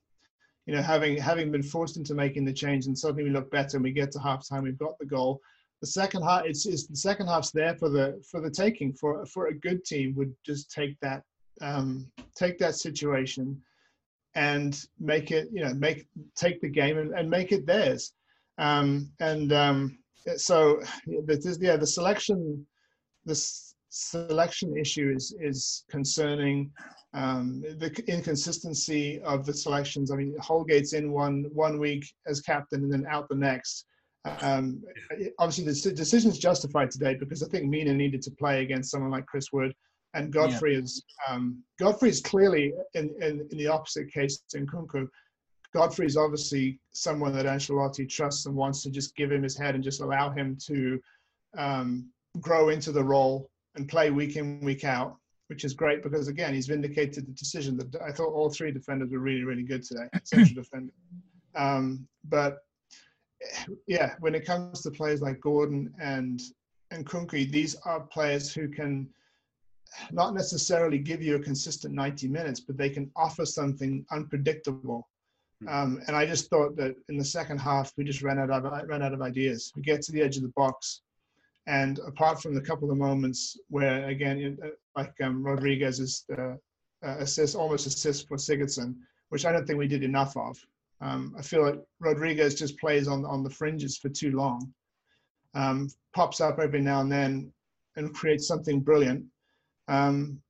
you 0.66 0.74
know, 0.74 0.82
having 0.82 1.16
having 1.16 1.50
been 1.50 1.62
forced 1.62 1.96
into 1.96 2.14
making 2.14 2.44
the 2.44 2.52
change, 2.52 2.84
and 2.86 2.98
suddenly 2.98 3.24
we 3.24 3.30
look 3.30 3.50
better, 3.50 3.78
and 3.78 3.84
we 3.84 3.90
get 3.90 4.12
to 4.12 4.18
halftime, 4.18 4.64
we've 4.64 4.78
got 4.78 4.98
the 4.98 5.06
goal. 5.06 5.40
The 5.80 5.86
second 5.86 6.22
half, 6.24 6.44
it's, 6.44 6.66
it's 6.66 6.86
the 6.86 6.96
second 6.96 7.28
half's 7.28 7.52
there 7.52 7.74
for 7.74 7.88
the 7.88 8.22
for 8.30 8.42
the 8.42 8.50
taking. 8.50 8.92
For 8.92 9.24
for 9.24 9.46
a 9.46 9.58
good 9.58 9.82
team, 9.82 10.14
would 10.16 10.34
just 10.44 10.70
take 10.70 11.00
that 11.00 11.22
um, 11.62 12.10
take 12.36 12.58
that 12.58 12.74
situation 12.74 13.62
and 14.34 14.80
make 14.98 15.30
it, 15.30 15.48
you 15.52 15.64
know, 15.64 15.74
make 15.74 16.06
take 16.36 16.60
the 16.60 16.68
game 16.68 16.98
and, 16.98 17.12
and 17.12 17.28
make 17.28 17.52
it 17.52 17.66
theirs. 17.66 18.12
Um, 18.58 19.10
and 19.20 19.52
um, 19.52 19.98
so, 20.36 20.80
this, 21.26 21.58
yeah, 21.60 21.76
the 21.76 21.86
selection, 21.86 22.66
this 23.24 23.74
selection 23.90 24.76
issue 24.76 25.12
is 25.14 25.34
is 25.40 25.84
concerning 25.88 26.70
um, 27.14 27.62
the 27.78 27.90
inconsistency 28.08 29.20
of 29.20 29.46
the 29.46 29.54
selections. 29.54 30.10
I 30.10 30.16
mean, 30.16 30.36
Holgate's 30.40 30.94
in 30.94 31.12
one 31.12 31.46
one 31.52 31.78
week 31.78 32.04
as 32.26 32.40
captain 32.40 32.82
and 32.82 32.92
then 32.92 33.06
out 33.08 33.28
the 33.28 33.36
next. 33.36 33.86
Um, 34.40 34.82
obviously, 35.38 35.90
the 35.90 35.94
decision's 35.94 36.38
justified 36.38 36.90
today 36.90 37.14
because 37.14 37.42
I 37.42 37.48
think 37.48 37.66
Mina 37.66 37.92
needed 37.92 38.22
to 38.22 38.30
play 38.30 38.62
against 38.62 38.90
someone 38.90 39.10
like 39.10 39.26
Chris 39.26 39.52
Wood, 39.52 39.74
and 40.14 40.32
Godfrey 40.32 40.74
yeah. 40.74 40.80
is 40.80 41.04
um, 41.28 41.62
Godfrey 41.78 42.08
is 42.08 42.20
clearly 42.20 42.72
in, 42.94 43.14
in, 43.20 43.46
in 43.50 43.58
the 43.58 43.66
opposite 43.66 44.12
case 44.12 44.42
in 44.54 44.66
Nkounkou. 44.66 45.08
Godfrey 45.74 46.06
is 46.06 46.16
obviously 46.16 46.78
someone 46.92 47.32
that 47.34 47.46
Ancelotti 47.46 48.08
trusts 48.08 48.46
and 48.46 48.54
wants 48.54 48.82
to 48.84 48.90
just 48.90 49.16
give 49.16 49.32
him 49.32 49.42
his 49.42 49.58
head 49.58 49.74
and 49.74 49.82
just 49.82 50.00
allow 50.00 50.30
him 50.30 50.56
to 50.66 51.00
um, 51.58 52.08
grow 52.40 52.68
into 52.68 52.92
the 52.92 53.02
role 53.02 53.50
and 53.74 53.88
play 53.88 54.10
week 54.10 54.36
in 54.36 54.60
week 54.60 54.84
out 54.84 55.16
which 55.48 55.64
is 55.64 55.74
great 55.74 56.02
because 56.02 56.28
again 56.28 56.54
he's 56.54 56.66
vindicated 56.66 57.26
the 57.26 57.32
decision 57.32 57.76
that 57.76 57.94
I 58.02 58.12
thought 58.12 58.32
all 58.32 58.50
three 58.50 58.72
defenders 58.72 59.10
were 59.10 59.18
really 59.18 59.44
really 59.44 59.62
good 59.62 59.82
today, 59.82 60.08
central 60.24 60.62
defender. 60.62 60.92
Um, 61.54 62.06
but 62.24 62.58
yeah, 63.86 64.14
when 64.20 64.34
it 64.34 64.46
comes 64.46 64.80
to 64.82 64.90
players 64.90 65.20
like 65.20 65.40
Gordon 65.40 65.92
and 66.00 66.40
and 66.90 67.06
Kunki, 67.06 67.50
these 67.50 67.76
are 67.84 68.00
players 68.00 68.52
who 68.52 68.68
can 68.68 69.08
not 70.12 70.34
necessarily 70.34 70.98
give 70.98 71.22
you 71.22 71.36
a 71.36 71.40
consistent 71.40 71.94
90 71.94 72.28
minutes, 72.28 72.60
but 72.60 72.76
they 72.76 72.90
can 72.90 73.10
offer 73.16 73.46
something 73.46 74.04
unpredictable 74.10 75.08
Um, 75.68 76.00
and 76.06 76.16
I 76.16 76.26
just 76.26 76.50
thought 76.50 76.76
that 76.76 76.96
in 77.08 77.16
the 77.16 77.24
second 77.24 77.58
half 77.58 77.92
we 77.96 78.04
just 78.04 78.22
ran 78.22 78.38
out 78.38 78.50
of 78.50 78.64
ran 78.88 79.02
out 79.02 79.14
of 79.14 79.22
ideas. 79.22 79.72
We 79.76 79.82
get 79.82 80.02
to 80.02 80.12
the 80.12 80.20
edge 80.20 80.36
of 80.36 80.42
the 80.42 80.52
box, 80.56 81.02
and 81.66 81.98
apart 82.00 82.42
from 82.42 82.54
the 82.54 82.60
couple 82.60 82.90
of 82.90 82.98
moments 82.98 83.58
where 83.68 84.06
again, 84.08 84.58
like 84.96 85.14
um, 85.22 85.42
Rodriguez's 85.42 86.24
uh, 86.36 86.56
uh, 87.02 87.16
assist, 87.18 87.56
almost 87.56 87.86
assist 87.86 88.28
for 88.28 88.36
Sigurdsson, 88.36 88.96
which 89.30 89.46
I 89.46 89.52
don't 89.52 89.66
think 89.66 89.78
we 89.78 89.88
did 89.88 90.02
enough 90.02 90.36
of. 90.36 90.58
Um, 91.00 91.34
I 91.38 91.42
feel 91.42 91.62
like 91.62 91.80
Rodriguez 92.00 92.54
just 92.54 92.78
plays 92.78 93.08
on 93.08 93.24
on 93.24 93.42
the 93.42 93.50
fringes 93.50 93.96
for 93.96 94.10
too 94.10 94.32
long. 94.32 94.72
Um, 95.54 95.88
pops 96.14 96.40
up 96.40 96.58
every 96.58 96.80
now 96.80 97.00
and 97.00 97.10
then 97.10 97.52
and 97.96 98.12
creates 98.12 98.46
something 98.48 98.80
brilliant. 98.80 99.24
Um, 99.88 100.40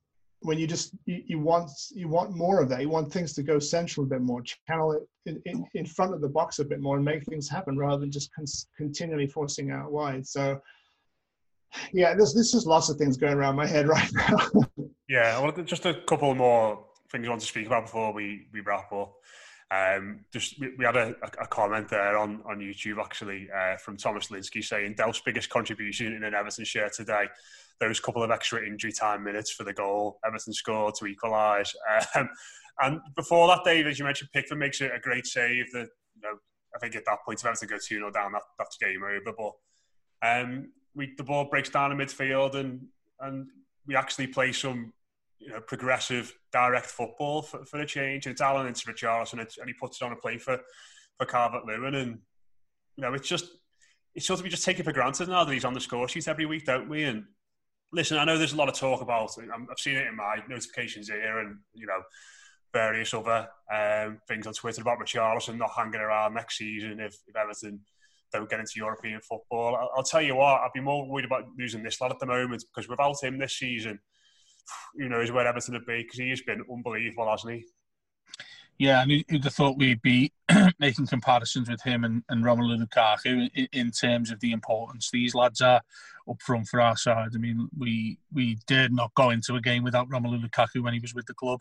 when 0.40 0.58
you 0.58 0.66
just 0.66 0.94
you, 1.06 1.22
you, 1.26 1.38
want 1.38 1.70
you 1.90 2.06
want 2.06 2.36
more 2.36 2.60
of 2.60 2.68
that, 2.68 2.82
you 2.82 2.88
want 2.90 3.12
things 3.12 3.32
to 3.34 3.42
go 3.42 3.58
central 3.58 4.04
a 4.04 4.08
bit 4.08 4.20
more, 4.20 4.42
channel 4.68 4.92
it 4.92 5.08
in, 5.26 5.40
in, 5.46 5.66
in 5.74 5.86
front 5.86 6.12
of 6.12 6.20
the 6.20 6.28
box 6.28 6.58
a 6.58 6.64
bit 6.64 6.80
more, 6.80 6.96
and 6.96 7.04
make 7.04 7.24
things 7.24 7.48
happen 7.48 7.78
rather 7.78 8.00
than 8.00 8.10
just 8.10 8.30
con- 8.34 8.44
continually 8.76 9.26
forcing 9.26 9.70
out 9.70 9.90
wide. 9.90 10.26
So, 10.26 10.60
yeah, 11.92 12.14
there's 12.14 12.34
this 12.34 12.52
is 12.52 12.66
lots 12.66 12.90
of 12.90 12.98
things 12.98 13.16
going 13.16 13.34
around 13.34 13.56
my 13.56 13.66
head 13.66 13.88
right 13.96 14.10
now. 14.12 14.48
yeah, 15.08 15.40
well, 15.40 15.52
just 15.64 15.86
a 15.86 15.94
couple 16.06 16.34
more 16.34 16.84
things 17.10 17.26
I 17.26 17.30
want 17.30 17.40
to 17.40 17.46
speak 17.46 17.66
about 17.66 17.84
before 17.86 18.12
we 18.12 18.48
we 18.52 18.60
wrap 18.60 18.92
up. 18.92 19.14
Um, 19.70 20.20
just 20.32 20.60
we, 20.60 20.74
we 20.78 20.84
had 20.84 20.96
a, 20.96 21.14
a, 21.40 21.46
comment 21.46 21.88
there 21.88 22.18
on, 22.18 22.42
on 22.46 22.58
YouTube 22.58 23.00
actually 23.00 23.48
uh, 23.50 23.76
from 23.78 23.96
Thomas 23.96 24.28
Linsky 24.28 24.62
saying 24.62 24.94
Delph's 24.96 25.22
biggest 25.24 25.48
contribution 25.48 26.12
in 26.12 26.22
an 26.22 26.34
Everton 26.34 26.64
shirt 26.64 26.92
today. 26.92 27.24
Those 27.80 27.98
couple 27.98 28.22
of 28.22 28.30
extra 28.30 28.64
injury 28.64 28.92
time 28.92 29.24
minutes 29.24 29.50
for 29.50 29.64
the 29.64 29.72
goal 29.72 30.18
Everton 30.24 30.52
scored 30.52 30.94
to 30.96 31.06
equalise. 31.06 31.74
Um, 32.14 32.28
and 32.80 33.00
before 33.16 33.48
that, 33.48 33.64
David, 33.64 33.92
as 33.92 33.98
you 33.98 34.04
mentioned, 34.04 34.30
Pickford 34.32 34.58
makes 34.58 34.80
a 34.80 34.98
great 35.00 35.26
save. 35.26 35.72
That 35.72 35.88
you 36.14 36.22
know, 36.22 36.38
I 36.74 36.78
think 36.78 36.96
at 36.96 37.04
that 37.06 37.18
point, 37.24 37.40
if 37.40 37.46
Everton 37.46 37.68
go 37.68 37.76
two 37.76 37.96
0 37.96 38.10
down, 38.10 38.32
that, 38.32 38.42
that's 38.58 38.76
game 38.76 39.02
over. 39.02 39.36
But 39.36 39.52
um, 40.28 40.72
we 40.94 41.14
the 41.16 41.24
ball 41.24 41.46
breaks 41.46 41.70
down 41.70 41.92
in 41.92 41.98
midfield, 41.98 42.54
and 42.54 42.86
and 43.20 43.46
we 43.86 43.96
actually 43.96 44.26
play 44.26 44.52
some 44.52 44.92
you 45.38 45.50
know, 45.50 45.60
progressive, 45.60 46.32
direct 46.52 46.86
football 46.86 47.42
for, 47.42 47.64
for 47.64 47.80
a 47.80 47.86
change. 47.86 48.26
It's 48.26 48.40
Allan 48.40 48.66
into 48.66 48.86
Richarlison, 48.86 49.40
and, 49.40 49.48
and 49.58 49.68
he 49.68 49.74
puts 49.74 50.00
it 50.00 50.04
on 50.04 50.12
a 50.12 50.16
play 50.16 50.38
for, 50.38 50.58
for 51.18 51.26
Calvert 51.26 51.66
Lewin. 51.66 51.94
And, 51.94 52.18
you 52.96 53.02
know, 53.02 53.14
it's 53.14 53.28
just, 53.28 53.46
it's 54.14 54.26
sort 54.26 54.40
of 54.40 54.44
we 54.44 54.50
just 54.50 54.64
take 54.64 54.78
it 54.78 54.84
for 54.84 54.92
granted 54.92 55.28
now 55.28 55.44
that 55.44 55.52
he's 55.52 55.64
on 55.64 55.74
the 55.74 55.80
score 55.80 56.08
sheet 56.08 56.28
every 56.28 56.46
week, 56.46 56.64
don't 56.64 56.88
we? 56.88 57.04
And 57.04 57.24
listen, 57.92 58.18
I 58.18 58.24
know 58.24 58.38
there's 58.38 58.52
a 58.52 58.56
lot 58.56 58.68
of 58.68 58.74
talk 58.74 59.00
about. 59.00 59.36
I've 59.38 59.78
seen 59.78 59.96
it 59.96 60.06
in 60.06 60.16
my 60.16 60.38
notifications 60.48 61.08
here 61.08 61.38
and, 61.38 61.58
you 61.74 61.86
know, 61.86 62.00
various 62.72 63.14
other 63.14 63.48
um, 63.72 64.18
things 64.26 64.46
on 64.46 64.52
Twitter 64.52 64.82
about 64.82 64.98
Richarlison 64.98 65.58
not 65.58 65.70
hanging 65.76 66.00
around 66.00 66.34
next 66.34 66.58
season 66.58 66.98
if, 67.00 67.16
if 67.26 67.36
Everton 67.36 67.80
don't 68.32 68.50
get 68.50 68.58
into 68.58 68.72
European 68.76 69.20
football. 69.20 69.76
I'll, 69.76 69.90
I'll 69.96 70.02
tell 70.02 70.22
you 70.22 70.34
what, 70.34 70.60
I'd 70.60 70.72
be 70.74 70.80
more 70.80 71.08
worried 71.08 71.24
about 71.24 71.44
losing 71.56 71.82
this 71.82 72.00
lad 72.00 72.10
at 72.10 72.18
the 72.18 72.26
moment 72.26 72.64
because 72.74 72.88
without 72.88 73.22
him 73.22 73.38
this 73.38 73.58
season, 73.58 74.00
you 74.94 75.08
know, 75.08 75.20
is 75.20 75.32
where 75.32 75.46
Everton 75.46 75.74
would 75.74 75.86
be 75.86 76.02
because 76.02 76.18
he 76.18 76.30
has 76.30 76.42
been 76.42 76.64
unbelievable, 76.70 77.28
hasn't 77.28 77.54
he? 77.54 77.64
Yeah, 78.78 79.02
and 79.02 79.10
you'd 79.10 79.44
have 79.44 79.54
thought 79.54 79.78
we'd 79.78 80.02
be 80.02 80.32
making 80.80 81.06
comparisons 81.06 81.70
with 81.70 81.82
him 81.82 82.02
and, 82.02 82.24
and 82.28 82.44
Romelu 82.44 82.84
Lukaku 82.84 83.48
in, 83.54 83.68
in, 83.72 83.90
terms 83.92 84.32
of 84.32 84.40
the 84.40 84.50
importance 84.50 85.10
these 85.10 85.34
lads 85.34 85.60
are 85.60 85.80
up 86.28 86.42
front 86.42 86.66
for 86.66 86.80
our 86.80 86.96
side. 86.96 87.30
I 87.34 87.38
mean, 87.38 87.68
we 87.78 88.18
we 88.32 88.58
did 88.66 88.92
not 88.92 89.14
go 89.14 89.30
into 89.30 89.54
a 89.54 89.60
game 89.60 89.84
without 89.84 90.08
Romelu 90.08 90.44
Lukaku 90.44 90.82
when 90.82 90.92
he 90.92 90.98
was 90.98 91.14
with 91.14 91.26
the 91.26 91.34
club, 91.34 91.60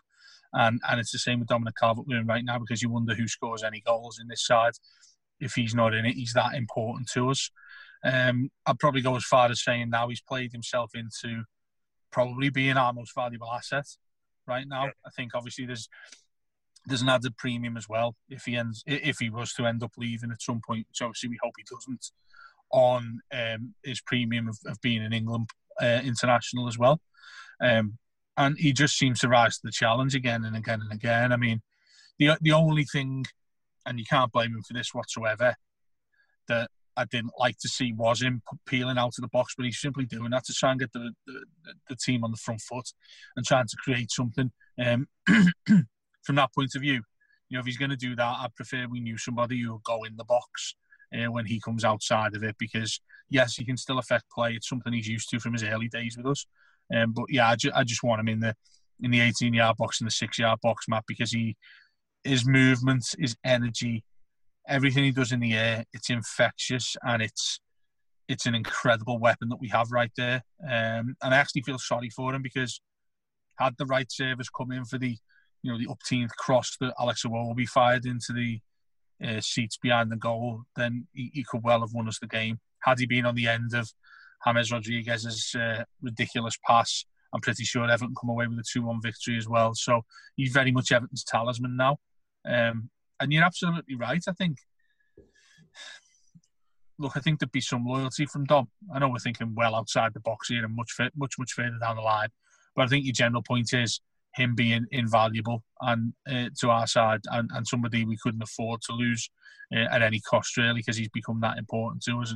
and 0.53 0.81
and 0.89 0.99
it's 0.99 1.11
the 1.11 1.19
same 1.19 1.39
with 1.39 1.49
Dominic 1.49 1.75
Calvert-Lewin 1.79 2.25
right 2.25 2.43
now 2.43 2.57
because 2.57 2.81
you 2.81 2.89
wonder 2.89 3.13
who 3.13 3.27
scores 3.27 3.63
any 3.63 3.81
goals 3.81 4.19
in 4.19 4.27
this 4.27 4.45
side. 4.45 4.73
If 5.39 5.53
he's 5.53 5.75
not 5.75 5.93
in 5.93 6.05
it, 6.05 6.15
he's 6.15 6.33
that 6.33 6.55
important 6.55 7.09
to 7.11 7.29
us. 7.29 7.51
Um, 8.03 8.49
I'd 8.65 8.79
probably 8.79 9.01
go 9.01 9.15
as 9.15 9.23
far 9.23 9.49
as 9.51 9.63
saying 9.63 9.91
now 9.91 10.09
he's 10.09 10.21
played 10.21 10.51
himself 10.51 10.91
into 10.95 11.43
probably 12.13 12.49
being 12.49 12.77
our 12.77 12.93
most 12.93 13.13
valuable 13.13 13.51
asset 13.51 13.85
right 14.47 14.67
now. 14.67 14.85
Yeah. 14.85 14.91
I 15.05 15.09
think 15.09 15.31
obviously 15.35 15.65
there's 15.65 15.89
there's 16.85 17.01
an 17.01 17.09
added 17.09 17.37
premium 17.37 17.77
as 17.77 17.87
well 17.89 18.15
if 18.29 18.43
he 18.43 18.55
ends 18.55 18.83
if 18.85 19.17
he 19.19 19.29
was 19.29 19.53
to 19.53 19.65
end 19.65 19.83
up 19.83 19.91
leaving 19.97 20.31
at 20.31 20.41
some 20.41 20.61
point. 20.65 20.87
So 20.93 21.05
obviously 21.05 21.29
we 21.29 21.39
hope 21.41 21.53
he 21.57 21.65
doesn't 21.69 22.11
on 22.71 23.19
um, 23.33 23.73
his 23.83 24.01
premium 24.01 24.47
of, 24.47 24.57
of 24.65 24.79
being 24.81 25.03
an 25.03 25.13
England 25.13 25.49
uh, 25.81 26.01
international 26.03 26.67
as 26.67 26.77
well. 26.77 26.99
Um, 27.61 27.97
and 28.35 28.57
he 28.57 28.73
just 28.73 28.97
seems 28.97 29.19
to 29.19 29.29
rise 29.29 29.57
to 29.57 29.61
the 29.63 29.71
challenge 29.71 30.15
again 30.15 30.43
and 30.43 30.55
again 30.55 30.81
and 30.81 30.91
again. 30.91 31.31
I 31.31 31.37
mean, 31.37 31.61
the 32.19 32.37
the 32.41 32.51
only 32.51 32.83
thing, 32.83 33.25
and 33.85 33.99
you 33.99 34.05
can't 34.05 34.31
blame 34.31 34.51
him 34.51 34.63
for 34.67 34.73
this 34.73 34.93
whatsoever, 34.93 35.55
that 36.47 36.69
I 36.95 37.05
didn't 37.05 37.33
like 37.37 37.57
to 37.59 37.67
see 37.67 37.93
was 37.93 38.21
him 38.21 38.41
peeling 38.65 38.97
out 38.97 39.17
of 39.17 39.21
the 39.21 39.27
box, 39.27 39.53
but 39.55 39.65
he's 39.65 39.79
simply 39.79 40.05
doing 40.05 40.31
that 40.31 40.45
to 40.45 40.53
try 40.53 40.71
and 40.71 40.79
get 40.79 40.93
the, 40.93 41.11
the, 41.25 41.43
the 41.89 41.95
team 41.95 42.23
on 42.23 42.31
the 42.31 42.37
front 42.37 42.61
foot 42.61 42.91
and 43.35 43.45
trying 43.45 43.67
to 43.67 43.77
create 43.83 44.11
something. 44.11 44.51
Um, 44.83 45.07
from 46.23 46.35
that 46.35 46.53
point 46.53 46.75
of 46.75 46.81
view, 46.81 47.01
you 47.49 47.57
know, 47.57 47.59
if 47.59 47.65
he's 47.65 47.77
going 47.77 47.91
to 47.91 47.97
do 47.97 48.15
that, 48.15 48.23
I 48.23 48.47
prefer 48.55 48.87
we 48.87 48.99
knew 48.99 49.17
somebody 49.17 49.61
who 49.61 49.73
would 49.73 49.83
go 49.83 50.03
in 50.03 50.15
the 50.15 50.23
box 50.23 50.75
uh, 51.13 51.31
when 51.31 51.45
he 51.45 51.59
comes 51.59 51.83
outside 51.83 52.35
of 52.35 52.43
it 52.43 52.55
because, 52.57 52.99
yes, 53.29 53.55
he 53.55 53.65
can 53.65 53.77
still 53.77 53.99
affect 53.99 54.29
play. 54.31 54.53
It's 54.53 54.69
something 54.69 54.93
he's 54.93 55.07
used 55.07 55.29
to 55.29 55.39
from 55.39 55.53
his 55.53 55.63
early 55.63 55.87
days 55.87 56.17
with 56.17 56.25
us. 56.25 56.45
Um, 56.93 57.13
but 57.13 57.25
yeah, 57.29 57.49
I, 57.49 57.55
ju- 57.55 57.71
I 57.73 57.83
just 57.83 58.03
want 58.03 58.21
him 58.21 58.27
in 58.27 58.39
the 58.39 58.55
in 59.01 59.11
the 59.11 59.21
18 59.21 59.53
yard 59.53 59.77
box 59.77 59.99
and 59.99 60.07
the 60.07 60.11
six 60.11 60.39
yard 60.39 60.59
box, 60.61 60.85
Matt, 60.87 61.03
because 61.07 61.31
he 61.31 61.55
his 62.23 62.45
movement, 62.45 63.05
his 63.19 63.35
energy, 63.43 64.03
everything 64.67 65.03
he 65.03 65.11
does 65.11 65.31
in 65.31 65.39
the 65.39 65.53
air, 65.53 65.85
it's 65.93 66.09
infectious 66.09 66.95
and 67.03 67.21
it's 67.21 67.59
it's 68.29 68.45
an 68.45 68.55
incredible 68.55 69.19
weapon 69.19 69.49
that 69.49 69.59
we 69.59 69.67
have 69.67 69.91
right 69.91 70.11
there. 70.15 70.43
Um, 70.63 71.15
and 71.21 71.33
I 71.33 71.35
actually 71.35 71.63
feel 71.63 71.77
sorry 71.77 72.09
for 72.09 72.33
him 72.33 72.41
because 72.41 72.79
had 73.59 73.75
the 73.77 73.85
right 73.85 74.09
service 74.11 74.49
come 74.49 74.71
in 74.71 74.85
for 74.85 74.97
the 74.97 75.17
you 75.61 75.71
know 75.71 75.77
the 75.77 75.87
upteenth 75.87 76.31
cross 76.37 76.75
that 76.79 76.93
Alex 76.99 77.23
Iwobi 77.23 77.67
fired 77.67 78.05
into 78.05 78.33
the 78.33 78.59
uh, 79.23 79.39
seats 79.39 79.77
behind 79.77 80.11
the 80.11 80.17
goal, 80.17 80.63
then 80.75 81.07
he, 81.13 81.31
he, 81.33 81.43
could 81.43 81.63
well 81.63 81.79
have 81.79 81.93
won 81.93 82.07
us 82.07 82.19
the 82.19 82.27
game. 82.27 82.59
Had 82.81 82.99
he 82.99 83.05
been 83.05 83.25
on 83.25 83.35
the 83.35 83.47
end 83.47 83.73
of 83.73 83.89
James 84.45 84.71
Rodriguez's 84.71 85.55
uh, 85.55 85.83
ridiculous 86.01 86.57
pass, 86.67 87.05
I'm 87.33 87.39
pretty 87.39 87.63
sure 87.63 87.89
Everton 87.89 88.15
come 88.19 88.29
away 88.29 88.47
with 88.47 88.59
a 88.59 88.63
2 88.69 88.83
1 88.83 89.01
victory 89.01 89.37
as 89.37 89.47
well. 89.47 89.73
So 89.75 90.01
he's 90.35 90.51
very 90.51 90.71
much 90.71 90.91
Everton's 90.91 91.23
talisman 91.23 91.77
now. 91.77 91.97
Um, 92.45 92.89
and 93.23 93.33
you're 93.33 93.43
absolutely 93.43 93.95
right. 93.95 94.23
I 94.27 94.31
think. 94.33 94.57
Look, 96.99 97.17
I 97.17 97.21
think 97.21 97.39
there'd 97.39 97.51
be 97.51 97.59
some 97.59 97.85
loyalty 97.85 98.27
from 98.27 98.45
Dom. 98.45 98.67
I 98.93 98.99
know 98.99 99.09
we're 99.09 99.17
thinking 99.17 99.55
well 99.55 99.75
outside 99.75 100.13
the 100.13 100.19
box 100.19 100.49
here 100.49 100.63
and 100.63 100.75
much, 100.75 100.91
much, 101.15 101.33
much 101.39 101.51
further 101.51 101.77
down 101.81 101.95
the 101.95 102.03
line. 102.03 102.29
But 102.75 102.83
I 102.83 102.87
think 102.87 103.05
your 103.05 103.13
general 103.13 103.41
point 103.41 103.73
is 103.73 103.99
him 104.35 104.55
being 104.55 104.85
invaluable 104.91 105.63
and 105.81 106.13
uh, 106.29 106.49
to 106.59 106.69
our 106.69 106.87
side 106.87 107.21
and, 107.31 107.49
and 107.53 107.67
somebody 107.67 108.05
we 108.05 108.17
couldn't 108.21 108.41
afford 108.41 108.81
to 108.81 108.93
lose 108.93 109.29
uh, 109.75 109.85
at 109.91 110.01
any 110.01 110.19
cost 110.21 110.57
really 110.57 110.79
because 110.79 110.97
he's 110.97 111.09
become 111.09 111.39
that 111.41 111.57
important 111.57 112.01
to 112.03 112.19
us 112.19 112.33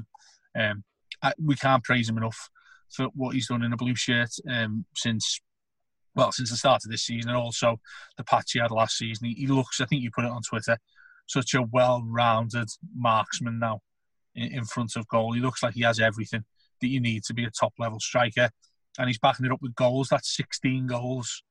and 0.56 0.72
um, 0.72 0.84
I, 1.24 1.34
we 1.44 1.56
can't 1.56 1.84
praise 1.84 2.08
him 2.08 2.18
enough 2.18 2.50
for 2.92 3.08
what 3.16 3.34
he's 3.34 3.48
done 3.48 3.64
in 3.64 3.74
a 3.74 3.78
blue 3.78 3.96
shirt 3.96 4.30
um, 4.50 4.86
since 4.96 5.42
well, 6.18 6.32
since 6.32 6.50
the 6.50 6.58
start 6.58 6.84
of 6.84 6.90
this 6.90 7.04
season, 7.04 7.30
and 7.30 7.38
also 7.38 7.80
the 8.18 8.24
patch 8.24 8.54
he 8.54 8.60
had 8.60 8.72
last 8.72 8.98
season. 8.98 9.28
He, 9.28 9.36
he 9.36 9.48
looks, 9.48 9.80
I 9.80 9.86
think 9.86 10.02
you 10.02 10.10
put 10.10 10.26
it 10.26 10.32
on 10.32 10.42
Twitter, 10.42 10.80
such 11.28 11.54
a 11.54 11.62
well-rounded 11.62 12.70
marksman 12.96 13.60
now 13.60 13.82
in, 14.34 14.52
in, 14.52 14.66
front 14.66 14.96
of 14.96 15.08
goal. 15.08 15.34
He 15.34 15.40
looks 15.40 15.62
like 15.62 15.76
he 15.76 15.84
has 15.84 16.00
everything 16.00 16.44
that 16.82 16.88
you 16.88 17.00
need 17.00 17.24
to 17.26 17.36
be 17.36 17.46
a 17.46 17.52
top-level 17.52 18.00
striker, 18.00 18.50
and 18.98 19.08
he's 19.08 19.20
backing 19.20 19.46
it 19.46 19.52
up 19.52 19.62
with 19.62 19.76
goals. 19.76 20.08
That's 20.10 20.36
16 20.36 20.88
goals 20.88 21.44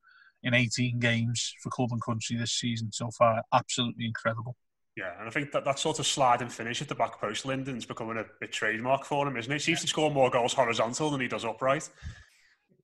in 0.43 0.53
18 0.53 0.99
games 0.99 1.53
for 1.63 1.69
club 1.69 1.93
and 1.93 2.03
country 2.03 2.35
this 2.35 2.51
season 2.51 2.91
so 2.91 3.09
far. 3.17 3.43
Absolutely 3.53 4.05
incredible. 4.05 4.57
Yeah, 4.97 5.11
and 5.19 5.29
I 5.29 5.31
think 5.31 5.51
that 5.51 5.63
that 5.63 5.79
sort 5.79 5.99
of 5.99 6.07
slide 6.07 6.41
and 6.41 6.51
finish 6.51 6.81
at 6.81 6.89
the 6.89 6.95
back 6.95 7.21
post, 7.21 7.45
Lyndon's 7.45 7.85
becoming 7.85 8.17
a 8.17 8.25
bit 8.41 8.51
trademark 8.51 9.05
for 9.05 9.27
him, 9.27 9.37
isn't 9.37 9.51
it? 9.51 9.55
He 9.55 9.59
seems 9.59 9.81
to 9.81 9.87
score 9.87 10.11
more 10.11 10.29
goals 10.29 10.53
horizontal 10.53 11.11
than 11.11 11.21
he 11.21 11.27
does 11.27 11.45
upright. 11.45 11.87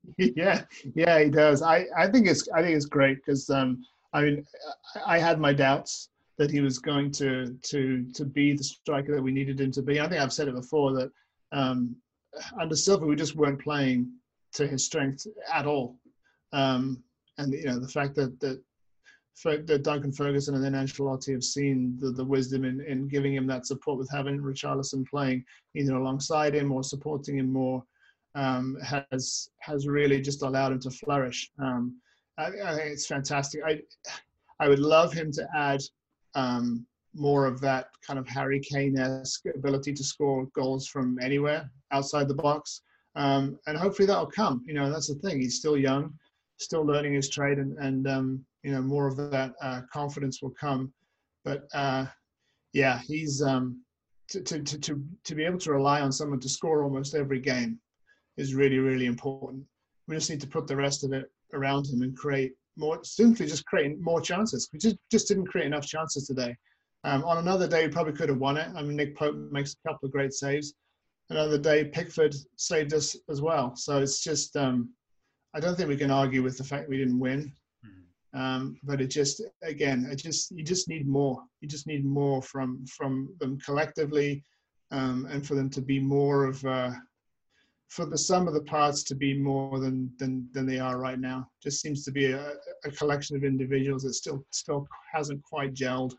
yeah, 0.18 0.64
yeah, 0.96 1.24
he 1.24 1.30
does. 1.30 1.62
I, 1.62 1.86
I 1.98 2.08
think 2.08 2.28
it's 2.28 2.48
I 2.50 2.62
think 2.62 2.76
it's 2.76 2.86
great 2.86 3.18
because 3.18 3.50
um, 3.50 3.84
I 4.14 4.22
mean 4.22 4.46
I 5.06 5.18
had 5.18 5.40
my 5.40 5.54
doubts 5.54 6.10
that 6.38 6.52
he 6.52 6.62
was 6.62 6.80
going 6.80 7.12
to 7.12 7.58
to 7.62 8.06
to 8.14 8.26
be 8.26 8.54
the 8.54 8.64
striker 8.64 9.16
that 9.16 9.22
we 9.22 9.32
needed 9.32 9.60
him 9.60 9.72
to 9.72 9.82
be. 9.82 10.00
I 10.00 10.08
think 10.08 10.22
I've 10.22 10.34
said 10.34 10.48
it 10.48 10.56
before 10.56 10.94
that 10.94 11.12
um, 11.52 11.96
under 12.60 12.76
Silva 12.76 13.06
we 13.06 13.16
just 13.16 13.36
weren't 13.36 13.62
playing 13.62 14.12
to 14.54 14.68
his 14.68 14.86
strength 14.86 15.26
at 15.52 15.66
all, 15.66 15.98
um, 16.52 17.02
and 17.38 17.54
you 17.54 17.66
know 17.66 17.80
the 17.80 17.88
fact 17.88 18.16
that 18.16 18.40
that 18.40 18.62
that 19.44 19.84
Duncan 19.84 20.12
Ferguson 20.12 20.54
and 20.54 20.64
then 20.64 20.74
Ancelotti 20.74 21.34
have 21.34 21.44
seen 21.44 21.98
the, 22.00 22.12
the 22.12 22.24
wisdom 22.24 22.66
in, 22.66 22.82
in 22.82 23.08
giving 23.08 23.34
him 23.34 23.48
that 23.48 23.66
support 23.66 23.98
with 23.98 24.10
having 24.12 24.40
Richarlison 24.40 25.08
playing 25.10 25.44
either 25.76 25.96
alongside 25.96 26.54
him 26.54 26.72
or 26.72 26.84
supporting 26.84 27.40
him 27.40 27.52
more 27.52 27.84
um, 28.36 28.78
has 28.82 29.50
has 29.60 29.88
really 29.88 30.22
just 30.22 30.42
allowed 30.42 30.72
him 30.72 30.80
to 30.80 30.92
flourish. 30.92 31.52
Um, 31.60 32.00
I, 32.38 32.48
I, 32.48 32.76
think 32.76 32.92
it's 32.92 33.06
fantastic. 33.06 33.62
I 33.66 33.82
I 34.60 34.68
would 34.68 34.80
love 34.80 35.14
him 35.14 35.32
to 35.34 35.48
add 35.56 35.82
um, 36.36 36.86
more 37.14 37.46
of 37.46 37.62
that 37.62 37.90
kind 38.06 38.18
of 38.18 38.28
Harry 38.28 38.60
Kane-esque 38.60 39.46
ability 39.54 39.94
to 39.94 40.04
score 40.04 40.48
goals 40.56 40.88
from 40.88 41.20
anywhere 41.22 41.70
outside 41.92 42.28
the 42.28 42.34
box. 42.34 42.82
Um, 43.16 43.60
and 43.68 43.78
hopefully 43.78 44.08
that'll 44.08 44.26
come. 44.26 44.64
You 44.66 44.74
know, 44.74 44.90
that's 44.90 45.08
the 45.08 45.16
thing. 45.16 45.40
He's 45.40 45.60
still 45.60 45.78
young, 45.78 46.14
still 46.58 46.84
learning 46.84 47.14
his 47.14 47.30
trade, 47.30 47.60
and, 47.60 47.78
and 47.78 48.08
um, 48.08 48.46
you 48.64 48.72
know, 48.72 48.82
more 48.82 49.08
of 49.08 49.18
that 49.18 49.54
uh, 49.62 49.82
confidence 49.92 50.42
will 50.42 50.54
come. 50.60 50.92
But 51.46 51.68
uh, 51.76 52.08
yeah, 52.74 53.00
he's 53.06 53.44
um, 53.44 53.84
to, 54.30 54.42
to, 54.42 54.64
to, 54.64 55.04
to 55.24 55.36
be 55.36 55.44
able 55.44 55.60
to 55.60 55.72
rely 55.72 56.02
on 56.02 56.12
someone 56.12 56.40
to 56.40 56.50
score 56.50 56.84
almost 56.84 57.14
every 57.14 57.40
game 57.40 57.80
is 58.38 58.56
really, 58.56 58.80
really 58.80 59.06
important. 59.06 59.64
We 60.08 60.16
just 60.16 60.30
need 60.30 60.42
to 60.42 60.48
put 60.48 60.68
the 60.68 60.76
rest 60.76 61.04
of 61.04 61.14
it 61.14 61.32
around 61.54 61.88
him 61.88 62.02
and 62.02 62.16
create 62.18 62.54
more, 62.76 63.00
simply 63.04 63.46
just 63.46 63.66
creating 63.66 64.02
more 64.02 64.22
chances. 64.22 64.70
We 64.74 64.80
just, 64.80 64.98
just 65.12 65.28
didn't 65.28 65.48
create 65.48 65.68
enough 65.68 65.86
chances 65.86 66.28
today. 66.28 66.56
Um, 67.04 67.24
on 67.24 67.38
another 67.38 67.68
day, 67.68 67.86
we 67.86 67.92
probably 67.92 68.14
could 68.14 68.30
have 68.30 68.40
won 68.40 68.58
it. 68.58 68.70
I 68.76 68.82
mean, 68.82 68.96
Nick 68.96 69.16
Pope 69.16 69.36
makes 69.52 69.74
a 69.74 69.88
couple 69.88 70.08
of 70.08 70.12
great 70.12 70.34
saves. 70.34 70.74
Another 71.30 71.58
day, 71.58 71.86
Pickford 71.86 72.36
saved 72.56 72.94
us 72.94 73.16
as 73.30 73.42
well. 73.42 73.76
So 73.76 74.02
it's 74.02 74.24
just, 74.24 74.56
um, 74.56 74.90
I 75.54 75.60
don't 75.60 75.76
think 75.76 75.90
we 75.90 75.98
can 75.98 76.12
argue 76.12 76.42
with 76.44 76.58
the 76.58 76.64
fact 76.64 76.90
we 76.90 76.98
didn't 76.98 77.20
win. 77.20 77.54
Um, 78.36 78.78
but 78.84 79.00
it 79.00 79.08
just, 79.08 79.44
again, 79.62 80.08
it 80.12 80.16
just 80.16 80.52
you 80.52 80.64
just 80.64 80.90
need 80.90 81.08
more. 81.08 81.44
You 81.62 81.68
just 81.68 81.86
need 81.86 82.04
more 82.04 82.42
from 82.42 82.84
from 82.88 83.30
them 83.40 83.60
collectively, 83.60 84.44
um, 84.90 85.28
and 85.30 85.46
for 85.46 85.54
them 85.54 85.70
to 85.70 85.82
be 85.82 86.00
more 86.00 86.46
of, 86.46 86.66
uh, 86.66 86.92
for 87.94 88.08
the 88.08 88.18
sum 88.18 88.48
of 88.48 88.56
the 88.56 88.62
parts 88.64 89.04
to 89.04 89.14
be 89.14 89.38
more 89.38 89.80
than 89.80 90.12
than 90.18 90.50
than 90.52 90.66
they 90.66 90.80
are 90.80 90.98
right 90.98 91.20
now. 91.20 91.48
Just 91.62 91.80
seems 91.80 92.04
to 92.06 92.12
be 92.12 92.32
a, 92.32 92.54
a 92.86 92.92
collection 92.92 93.36
of 93.36 93.44
individuals 93.44 94.02
that 94.04 94.16
still 94.16 94.44
still 94.50 94.88
hasn't 95.12 95.44
quite 95.44 95.76
gelled. 95.76 96.14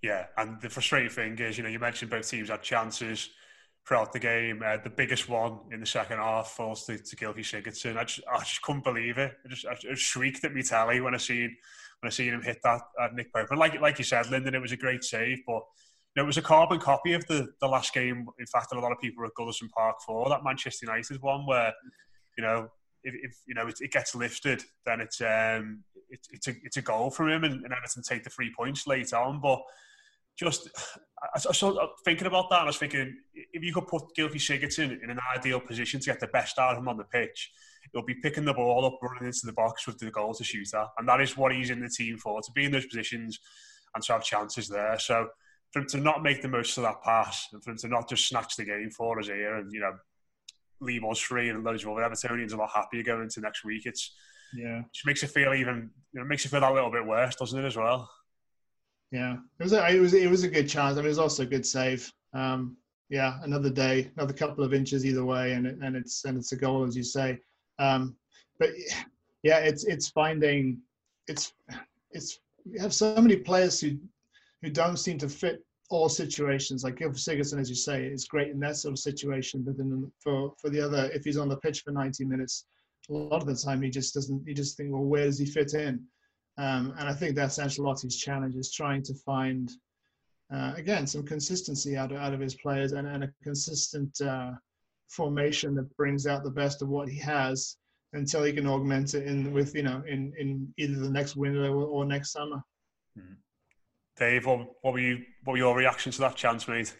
Yeah, 0.00 0.26
and 0.38 0.60
the 0.60 0.70
frustrating 0.70 1.10
thing 1.10 1.38
is, 1.38 1.58
you 1.58 1.64
know, 1.64 1.68
you 1.68 1.78
mentioned 1.78 2.10
both 2.10 2.30
teams 2.30 2.48
had 2.48 2.62
chances 2.62 3.30
throughout 3.86 4.12
the 4.12 4.18
game. 4.18 4.62
Uh, 4.64 4.78
the 4.82 4.90
biggest 4.90 5.28
one 5.28 5.58
in 5.72 5.80
the 5.80 5.86
second 5.86 6.18
half 6.18 6.48
falls 6.48 6.84
to, 6.86 6.96
to 6.96 7.16
Gylfi 7.16 7.40
Sigurdsson. 7.40 7.96
I 7.96 8.04
just, 8.04 8.20
I 8.32 8.38
just 8.38 8.62
couldn't 8.62 8.84
believe 8.84 9.18
it. 9.18 9.32
I 9.44 9.48
just, 9.48 9.66
I 9.66 9.74
just 9.74 10.02
shrieked 10.02 10.44
at 10.44 10.54
me 10.54 10.62
telly 10.62 11.00
when 11.00 11.14
I 11.14 11.18
seen 11.18 11.54
when 12.00 12.08
I 12.08 12.10
seen 12.10 12.32
him 12.32 12.42
hit 12.42 12.60
that 12.64 12.80
at 13.02 13.14
Nick 13.14 13.34
Pope. 13.34 13.48
And 13.50 13.58
like 13.58 13.78
like 13.82 13.98
you 13.98 14.04
said, 14.04 14.30
Lyndon, 14.30 14.54
it 14.54 14.62
was 14.62 14.72
a 14.72 14.78
great 14.78 15.04
save, 15.04 15.40
but 15.46 15.62
it 16.18 16.26
was 16.26 16.36
a 16.36 16.42
carbon 16.42 16.78
copy 16.78 17.12
of 17.12 17.26
the, 17.26 17.48
the 17.60 17.68
last 17.68 17.92
game. 17.92 18.26
In 18.38 18.46
fact, 18.46 18.70
that 18.70 18.78
a 18.78 18.80
lot 18.80 18.92
of 18.92 19.00
people 19.00 19.20
were 19.20 19.26
at 19.26 19.34
Goodison 19.38 19.70
Park 19.70 19.96
for 20.06 20.28
that 20.28 20.44
Manchester 20.44 20.86
United 20.86 21.20
one, 21.22 21.46
where 21.46 21.72
you 22.36 22.44
know 22.44 22.68
if, 23.02 23.14
if 23.14 23.36
you 23.46 23.54
know 23.54 23.66
it, 23.66 23.76
it, 23.80 23.92
gets 23.92 24.14
lifted, 24.14 24.62
then 24.86 25.00
it's 25.00 25.20
um 25.20 25.84
it, 26.10 26.20
it's 26.30 26.48
a 26.48 26.54
it's 26.62 26.76
a 26.76 26.82
goal 26.82 27.10
from 27.10 27.28
him, 27.28 27.44
and, 27.44 27.64
and 27.64 27.72
Everton 27.72 28.02
take 28.02 28.24
the 28.24 28.30
three 28.30 28.52
points 28.56 28.86
late 28.86 29.12
on, 29.12 29.40
but 29.40 29.60
just 30.38 30.68
I, 31.34 31.40
I 31.50 31.86
thinking 32.04 32.26
about 32.26 32.48
that, 32.50 32.62
I 32.62 32.66
was 32.66 32.78
thinking 32.78 33.16
if 33.34 33.62
you 33.62 33.74
could 33.74 33.88
put 33.88 34.14
Gylfi 34.16 34.36
Sigurdsson 34.36 35.02
in 35.02 35.10
an 35.10 35.18
ideal 35.36 35.60
position 35.60 36.00
to 36.00 36.06
get 36.06 36.20
the 36.20 36.28
best 36.28 36.58
out 36.58 36.72
of 36.72 36.78
him 36.78 36.88
on 36.88 36.96
the 36.96 37.04
pitch, 37.04 37.50
he'll 37.92 38.04
be 38.04 38.14
picking 38.14 38.44
the 38.44 38.54
ball 38.54 38.84
up, 38.84 38.98
running 39.02 39.26
into 39.26 39.46
the 39.46 39.52
box 39.52 39.86
with 39.86 39.98
the 39.98 40.10
goal 40.10 40.34
to 40.34 40.44
shoot 40.44 40.72
at, 40.74 40.86
and 40.98 41.08
that 41.08 41.20
is 41.20 41.36
what 41.36 41.54
he's 41.54 41.70
in 41.70 41.80
the 41.80 41.88
team 41.88 42.16
for 42.18 42.40
to 42.40 42.52
be 42.52 42.64
in 42.64 42.72
those 42.72 42.86
positions 42.86 43.38
and 43.94 44.04
to 44.04 44.12
have 44.12 44.24
chances 44.24 44.68
there. 44.68 44.98
So 44.98 45.28
for 45.72 45.80
him 45.80 45.86
to 45.86 45.98
not 45.98 46.22
make 46.22 46.42
the 46.42 46.48
most 46.48 46.76
of 46.78 46.84
that 46.84 47.02
pass 47.02 47.48
and 47.52 47.62
for 47.62 47.70
him 47.70 47.76
to 47.78 47.88
not 47.88 48.08
just 48.08 48.26
snatch 48.26 48.56
the 48.56 48.64
game 48.64 48.90
for 48.90 49.18
us 49.18 49.26
here 49.26 49.56
and 49.56 49.72
you 49.72 49.80
know 49.80 49.92
leave 50.80 51.04
us 51.04 51.18
free 51.18 51.48
and 51.48 51.64
loads 51.64 51.84
of 51.84 51.90
other 51.90 52.02
Evertonians 52.02 52.52
a 52.52 52.56
lot 52.56 52.70
happier 52.74 53.02
going 53.02 53.22
into 53.22 53.40
next 53.40 53.64
week. 53.64 53.84
It's 53.84 54.14
yeah, 54.54 54.82
just 54.92 55.06
makes 55.06 55.22
it 55.22 55.30
feel 55.30 55.54
even 55.54 55.90
you 56.12 56.20
know 56.20 56.26
makes 56.26 56.44
it 56.44 56.48
feel 56.48 56.60
that 56.60 56.72
little 56.72 56.90
bit 56.90 57.06
worse, 57.06 57.34
doesn't 57.36 57.58
it 57.58 57.66
as 57.66 57.76
well? 57.76 58.08
Yeah, 59.10 59.34
it 59.58 59.62
was 59.62 59.72
a, 59.72 59.88
it 59.88 60.00
was 60.00 60.14
it 60.14 60.30
was 60.30 60.44
a 60.44 60.48
good 60.48 60.68
chance. 60.68 60.94
I 60.94 60.96
mean, 60.96 61.06
it 61.06 61.08
was 61.08 61.18
also 61.18 61.42
a 61.42 61.46
good 61.46 61.66
save. 61.66 62.10
Um, 62.34 62.76
yeah, 63.10 63.38
another 63.42 63.70
day, 63.70 64.10
another 64.16 64.34
couple 64.34 64.64
of 64.64 64.74
inches 64.74 65.04
either 65.04 65.24
way, 65.24 65.52
and 65.52 65.66
it, 65.66 65.78
and 65.82 65.96
it's 65.96 66.24
and 66.24 66.36
it's 66.36 66.52
a 66.52 66.56
goal 66.56 66.84
as 66.84 66.96
you 66.96 67.02
say. 67.02 67.38
Um, 67.78 68.16
but 68.58 68.70
yeah, 69.42 69.58
it's 69.58 69.84
it's 69.84 70.08
finding 70.08 70.78
it's 71.26 71.52
it's 72.10 72.40
we 72.70 72.78
have 72.80 72.92
so 72.92 73.14
many 73.16 73.36
players 73.36 73.80
who 73.80 73.96
who 74.62 74.70
don't 74.70 74.98
seem 74.98 75.18
to 75.18 75.28
fit 75.28 75.64
all 75.90 76.08
situations. 76.08 76.84
Like 76.84 76.96
Gylfi 76.96 77.18
Sigurdsson, 77.18 77.60
as 77.60 77.68
you 77.68 77.76
say, 77.76 78.06
is 78.06 78.26
great 78.26 78.50
in 78.50 78.60
that 78.60 78.76
sort 78.76 78.92
of 78.92 78.98
situation, 78.98 79.62
but 79.62 79.76
then 79.76 80.10
for 80.20 80.52
for 80.60 80.70
the 80.70 80.80
other, 80.80 81.10
if 81.14 81.24
he's 81.24 81.38
on 81.38 81.48
the 81.48 81.56
pitch 81.56 81.82
for 81.82 81.92
90 81.92 82.24
minutes, 82.24 82.66
a 83.08 83.12
lot 83.12 83.42
of 83.42 83.46
the 83.46 83.54
time 83.54 83.82
he 83.82 83.90
just 83.90 84.14
doesn't. 84.14 84.46
You 84.46 84.54
just 84.54 84.76
think, 84.76 84.92
well, 84.92 85.04
where 85.04 85.24
does 85.24 85.38
he 85.38 85.46
fit 85.46 85.74
in? 85.74 86.04
Um, 86.58 86.92
and 86.98 87.08
I 87.08 87.12
think 87.12 87.34
that's 87.34 87.58
Ancelotti's 87.58 88.18
challenge 88.18 88.56
is 88.56 88.72
trying 88.72 89.02
to 89.04 89.14
find, 89.14 89.70
uh, 90.52 90.72
again, 90.76 91.06
some 91.06 91.24
consistency 91.24 91.96
out 91.96 92.10
of, 92.10 92.18
out 92.18 92.34
of 92.34 92.40
his 92.40 92.56
players 92.56 92.92
and, 92.92 93.06
and 93.06 93.22
a 93.22 93.32
consistent 93.44 94.20
uh, 94.20 94.50
formation 95.08 95.74
that 95.76 95.96
brings 95.96 96.26
out 96.26 96.42
the 96.42 96.50
best 96.50 96.82
of 96.82 96.88
what 96.88 97.08
he 97.08 97.18
has 97.18 97.76
until 98.12 98.42
he 98.42 98.52
can 98.52 98.66
augment 98.66 99.14
it 99.14 99.26
in 99.26 99.52
with 99.52 99.74
you 99.74 99.82
know 99.82 100.02
in 100.06 100.32
in 100.38 100.72
either 100.78 100.98
the 100.98 101.10
next 101.10 101.36
window 101.36 101.72
or, 101.72 101.86
or 101.86 102.04
next 102.04 102.32
summer. 102.32 102.60
Hmm. 103.16 103.34
Dave, 104.18 104.46
what, 104.46 104.68
what 104.82 104.92
were 104.92 105.00
you 105.00 105.24
what 105.44 105.52
were 105.52 105.58
your 105.58 105.76
reactions 105.76 106.16
to 106.16 106.22
that 106.22 106.36
chance, 106.36 106.66
mate? 106.68 106.94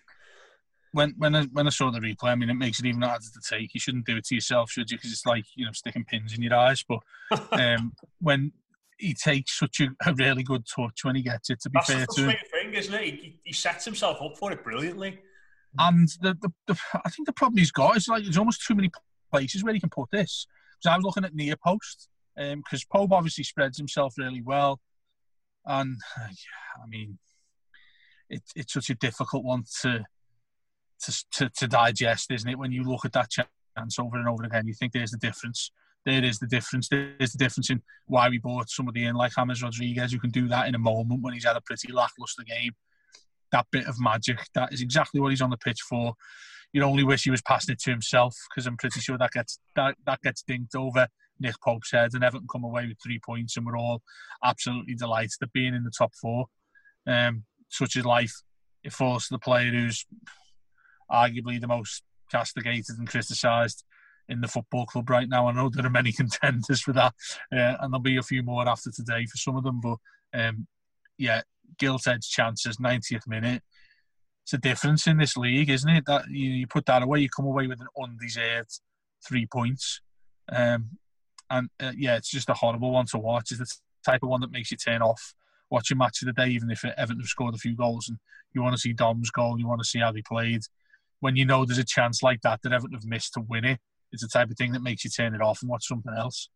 When 0.93 1.15
when 1.19 1.35
I, 1.35 1.43
when 1.53 1.67
I 1.67 1.71
saw 1.71 1.91
the 1.91 2.01
replay, 2.01 2.31
I 2.31 2.35
mean, 2.35 2.51
it 2.51 2.55
makes 2.55 2.81
it 2.81 2.87
even 2.87 3.03
harder 3.03 3.25
to 3.25 3.55
take. 3.55 3.75
You 3.75 3.81
shouldn't 3.81 4.07
do 4.07 4.17
it 4.17 4.25
to 4.27 4.35
yourself, 4.35 4.71
should 4.71 4.91
you? 4.91 4.97
Because 4.97 5.13
it's 5.13 5.27
like 5.27 5.45
you 5.55 5.67
know 5.67 5.73
sticking 5.73 6.05
pins 6.05 6.35
in 6.35 6.43
your 6.43 6.55
eyes. 6.55 6.85
But 6.89 7.01
um, 7.53 7.93
when 8.21 8.53
he 8.99 9.15
takes 9.15 9.59
such 9.59 9.81
a, 9.81 9.89
a, 10.07 10.15
really 10.15 10.43
good 10.43 10.65
touch 10.67 11.05
when 11.05 11.15
he 11.15 11.23
gets 11.23 11.51
it. 11.51 11.61
To 11.61 11.71
be 11.71 11.79
That's 11.79 11.93
fair 11.93 12.07
to 12.07 12.31
him, 12.31 12.37
thing, 12.53 12.75
isn't 12.75 12.95
it? 12.95 13.05
He, 13.05 13.39
he, 13.45 13.53
sets 13.53 13.85
himself 13.85 14.21
up 14.21 14.37
for 14.37 14.51
it 14.53 14.65
brilliantly. 14.65 15.21
And 15.79 16.09
the, 16.21 16.37
the, 16.41 16.51
the, 16.67 16.77
I 17.05 17.09
think 17.11 17.27
the 17.27 17.33
problem 17.33 17.59
he's 17.59 17.71
got 17.71 17.97
is 17.97 18.09
like 18.09 18.25
there's 18.25 18.39
almost 18.39 18.67
too 18.67 18.75
many 18.75 18.91
places 19.31 19.63
where 19.63 19.73
he 19.73 19.81
can 19.81 19.91
put 19.91 20.11
this. 20.11 20.47
Because 20.83 20.93
I 20.93 20.97
was 20.97 21.05
looking 21.05 21.25
at 21.25 21.35
near 21.35 21.55
post, 21.65 22.09
because 22.37 22.85
um, 22.85 22.89
Pope 22.93 23.13
obviously 23.13 23.45
spreads 23.45 23.79
himself 23.79 24.15
really 24.19 24.43
well, 24.43 24.81
and 25.69 25.97
I 26.17 26.87
mean, 26.89 27.19
it, 28.29 28.43
it's 28.57 28.73
such 28.73 28.91
a 28.91 28.95
difficult 28.95 29.45
one 29.45 29.65
to, 29.83 30.05
to 31.05 31.25
to 31.33 31.51
to 31.51 31.69
digest, 31.69 32.31
isn't 32.33 32.51
it? 32.51 32.59
When 32.59 32.73
you 32.73 32.83
look 32.83 33.05
at 33.05 33.13
that 33.13 33.31
chance 33.31 33.99
over 33.99 34.17
and 34.17 34.29
over 34.29 34.45
again, 34.45 34.67
you 34.67 34.75
think 34.75 34.93
there's 34.93 35.13
the 35.13 35.19
difference 35.19 35.71
there 36.09 36.25
is 36.25 36.39
the 36.39 36.47
difference. 36.47 36.89
There's 36.89 37.33
the 37.33 37.39
difference 37.39 37.71
in 37.71 37.83
why 38.07 38.29
we 38.29 38.39
bought 38.39 38.71
somebody 38.71 39.05
in 39.05 39.15
like 39.15 39.33
James 39.37 39.63
Rodriguez 39.63 40.13
who 40.13 40.19
can 40.19 40.31
do 40.31 40.49
that 40.49 40.69
in 40.69 40.75
a 40.75 40.79
moment 40.79 41.23
when 41.23 41.35
he's 41.35 41.45
had 41.45 41.57
a 41.57 41.61
pretty 41.61 41.93
lackluster 41.93 42.45
game. 42.45 42.73
That 43.53 43.67
bit 43.71 43.87
of 43.87 44.01
magic, 44.01 44.41
that 44.55 44.73
is 44.73 44.81
exactly 44.81 45.21
what 45.21 45.31
he's 45.31 45.43
on 45.43 45.51
the 45.51 45.57
pitch 45.57 45.81
for. 45.83 46.15
You'd 46.73 46.85
only 46.85 47.05
wish 47.05 47.25
he 47.25 47.31
was 47.31 47.43
passing 47.43 47.73
it 47.73 47.81
to 47.81 47.91
himself 47.91 48.35
because 48.49 48.67
I'm 48.67 48.77
pretty 48.77 49.01
sure 49.01 49.17
that 49.19 49.33
gets 49.33 49.59
that, 49.77 49.97
that 50.07 50.21
gets 50.23 50.43
dinked 50.43 50.75
over 50.75 51.09
Nick 51.41 51.61
Pope 51.63 51.85
said, 51.85 52.15
and 52.15 52.25
Everton 52.25 52.49
come 52.51 52.65
away 52.65 52.87
with 52.87 52.99
three 53.03 53.19
points 53.19 53.57
and 53.57 53.67
we're 53.67 53.79
all 53.79 54.03
absolutely 54.45 54.95
delighted 54.95 55.37
at 55.43 55.53
being 55.53 55.75
in 55.75 55.85
the 55.85 55.93
top 55.97 56.13
four. 56.15 56.47
Um, 57.07 57.45
such 57.69 57.97
is 57.97 58.05
life. 58.05 58.35
It 58.85 58.93
falls 58.93 59.29
to 59.29 59.35
the 59.35 59.39
player 59.39 59.71
who's 59.71 60.07
arguably 61.11 61.61
the 61.61 61.69
most 61.69 62.03
castigated 62.31 62.99
and 62.99 63.09
criticised 63.09 63.85
in 64.29 64.41
the 64.41 64.49
football 64.49 64.87
club 64.87 65.09
right 65.09 65.29
now. 65.29 65.49
I 65.49 65.53
know 65.53 65.69
there 65.69 65.87
are 65.87 65.91
many 65.91 66.13
contenders 66.17 66.81
for 66.81 66.93
that, 66.93 67.15
uh, 67.53 67.77
and 67.81 67.93
there'll 67.93 68.01
be 68.01 68.17
a 68.17 68.23
few 68.23 68.43
more 68.43 68.69
after 68.69 68.91
today 68.91 69.27
for 69.27 69.37
some 69.37 69.57
of 69.57 69.65
them. 69.65 69.81
But 69.81 69.99
um, 70.35 70.67
yeah, 71.17 71.43
gilt 71.79 72.07
edge 72.07 72.29
chances, 72.29 72.77
90th 72.77 73.27
minute. 73.27 73.63
It's 74.45 74.53
a 74.55 74.59
difference 74.59 75.07
in 75.07 75.19
this 75.19 75.37
league, 75.37 75.69
isn't 75.69 75.91
it? 75.91 76.05
That 76.07 76.31
you, 76.31 76.51
you 76.51 76.67
put 76.67 76.87
that 76.87 77.03
away, 77.03 77.21
you 77.21 77.29
come 77.29 77.47
away 77.47 77.67
with 77.67 77.81
an 77.81 77.89
undeserved 78.01 78.81
three 79.27 79.47
points. 79.47 80.01
Um, 80.51 80.99
and 81.51 81.69
uh, 81.81 81.93
yeah, 81.97 82.17
it's 82.17 82.31
just 82.31 82.51
a 82.51 82.55
horrible 82.55 82.93
one 82.93 83.07
to 83.07 83.19
watch. 83.19 83.51
It's 83.51 83.61
the 83.61 84.11
type 84.11 84.23
of 84.23 84.29
one 84.29 84.41
that 84.41 84.53
makes 84.53 84.71
you 84.71 84.77
turn 84.77 85.03
off 85.03 85.35
watching 85.71 85.99
match 85.99 86.23
of 86.23 86.27
the 86.27 86.33
day, 86.33 86.49
even 86.49 86.71
if 86.71 86.85
Everton 86.85 87.21
have 87.21 87.29
scored 87.29 87.55
a 87.55 87.59
few 87.59 87.75
goals 87.75 88.09
and 88.09 88.19
you 88.55 88.63
want 88.63 88.75
to 88.75 88.81
see 88.81 88.93
Dom's 88.93 89.31
goal, 89.31 89.59
you 89.59 89.69
want 89.69 89.81
to 89.81 89.89
see 89.89 89.99
how 89.99 90.13
he 90.13 90.23
played. 90.23 90.63
When 91.21 91.37
you 91.37 91.45
know 91.45 91.65
there's 91.65 91.79
a 91.79 91.85
chance 91.85 92.23
like 92.23 92.41
that 92.43 92.63
that 92.63 92.73
Everton 92.73 92.95
have 92.95 93.05
missed 93.05 93.35
to 93.35 93.41
win 93.41 93.65
it, 93.65 93.81
it's 94.13 94.23
the 94.23 94.29
type 94.29 94.51
of 94.51 94.57
thing 94.57 94.73
that 94.73 94.83
makes 94.83 95.05
you 95.05 95.11
turn 95.11 95.35
it 95.35 95.43
off 95.43 95.61
and 95.61 95.71
watch 95.71 95.87
something 95.87 96.15
else. 96.17 96.49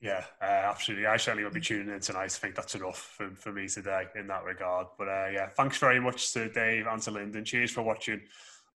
Yeah, 0.00 0.24
uh, 0.40 0.44
absolutely. 0.44 1.06
I 1.06 1.16
certainly 1.16 1.42
will 1.42 1.50
be 1.50 1.60
tuning 1.60 1.92
in 1.92 2.00
tonight. 2.00 2.24
I 2.24 2.28
think 2.28 2.54
that's 2.54 2.76
enough 2.76 2.98
for, 3.16 3.30
for 3.30 3.52
me 3.52 3.66
today 3.66 4.04
in 4.14 4.28
that 4.28 4.44
regard. 4.44 4.86
But 4.96 5.08
uh, 5.08 5.28
yeah, 5.32 5.48
thanks 5.48 5.78
very 5.78 6.00
much 6.00 6.32
to 6.34 6.48
Dave 6.48 6.86
and 6.86 7.02
to 7.02 7.10
Lyndon. 7.10 7.44
Cheers 7.44 7.72
for 7.72 7.82
watching 7.82 8.20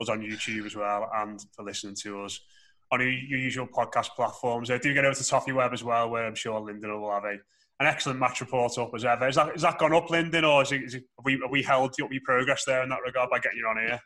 us 0.02 0.10
on 0.10 0.22
YouTube 0.22 0.66
as 0.66 0.76
well 0.76 1.10
and 1.16 1.44
for 1.56 1.64
listening 1.64 1.96
to 2.02 2.24
us 2.24 2.42
on 2.92 3.00
your, 3.00 3.10
your 3.10 3.40
usual 3.40 3.68
podcast 3.68 4.10
platforms. 4.16 4.70
Uh, 4.70 4.78
do 4.78 4.94
get 4.94 5.06
over 5.06 5.16
to 5.16 5.28
Toffee 5.28 5.52
Web 5.52 5.74
as 5.74 5.84
well, 5.84 6.10
where 6.10 6.26
I'm 6.26 6.36
sure 6.36 6.60
Lyndon 6.60 7.02
will 7.02 7.12
have 7.12 7.26
a, 7.26 7.38
an 7.80 7.88
excellent 7.88 8.20
match 8.20 8.42
report 8.42 8.78
up 8.78 8.92
as 8.96 9.06
ever. 9.06 9.28
Is 9.28 9.36
that, 9.36 9.56
is 9.56 9.62
that 9.64 9.80
gone 9.80 9.94
up, 9.94 10.10
Lyndon, 10.10 10.46
or 10.46 10.62
is 10.62 10.72
it, 10.72 10.84
is 10.84 10.96
it, 10.96 11.04
have, 11.18 11.26
we, 11.26 11.34
have 11.42 11.52
we 11.52 11.64
held 11.64 11.92
up 12.02 12.12
your 12.12 12.22
progress 12.24 12.64
there 12.66 12.84
in 12.84 12.90
that 12.90 13.00
regard 13.06 13.30
by 13.30 13.40
getting 13.40 13.60
you 13.60 13.68
on 13.68 13.78
here? 13.78 14.00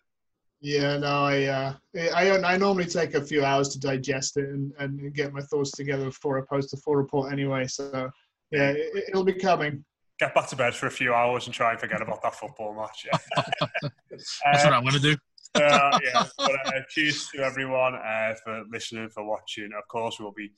Yeah, 0.59 0.97
no, 0.97 1.25
I, 1.25 1.43
uh, 1.43 1.73
I 2.15 2.31
I 2.31 2.57
normally 2.57 2.85
take 2.85 3.13
a 3.13 3.23
few 3.23 3.45
hours 3.45 3.69
to 3.69 3.79
digest 3.79 4.37
it 4.37 4.49
and, 4.49 4.73
and 4.79 5.13
get 5.13 5.31
my 5.31 5.41
thoughts 5.41 5.69
together 5.71 6.05
before 6.05 6.39
I 6.39 6.41
post 6.49 6.71
the 6.71 6.77
full 6.77 6.95
report 6.95 7.31
anyway. 7.31 7.67
So 7.67 8.09
yeah, 8.51 8.73
it, 8.75 9.13
will 9.13 9.23
be 9.23 9.33
coming. 9.33 9.85
get 10.19 10.33
back 10.33 10.47
to 10.47 10.55
bed 10.55 10.73
for 10.73 10.87
a 10.87 10.91
few 10.91 11.13
hours 11.13 11.45
and 11.45 11.53
try 11.53 11.71
and 11.71 11.79
forget 11.79 12.01
about 12.01 12.23
that 12.23 12.33
football 12.33 12.73
match. 12.73 13.05
Yeah. 13.05 13.89
That's 14.11 14.63
what 14.63 14.73
I'm 14.73 14.81
going 14.81 14.95
to 14.95 14.99
do. 14.99 15.15
Uh, 15.61 15.99
yeah, 16.03 16.25
but, 16.37 16.51
uh, 16.65 16.71
cheers 16.89 17.27
to 17.33 17.43
everyone 17.43 17.95
uh, 17.95 18.33
for 18.43 18.63
listening, 18.71 19.09
for 19.09 19.25
watching. 19.25 19.69
Of 19.77 19.87
course, 19.87 20.19
we'll 20.19 20.31
be 20.31 20.51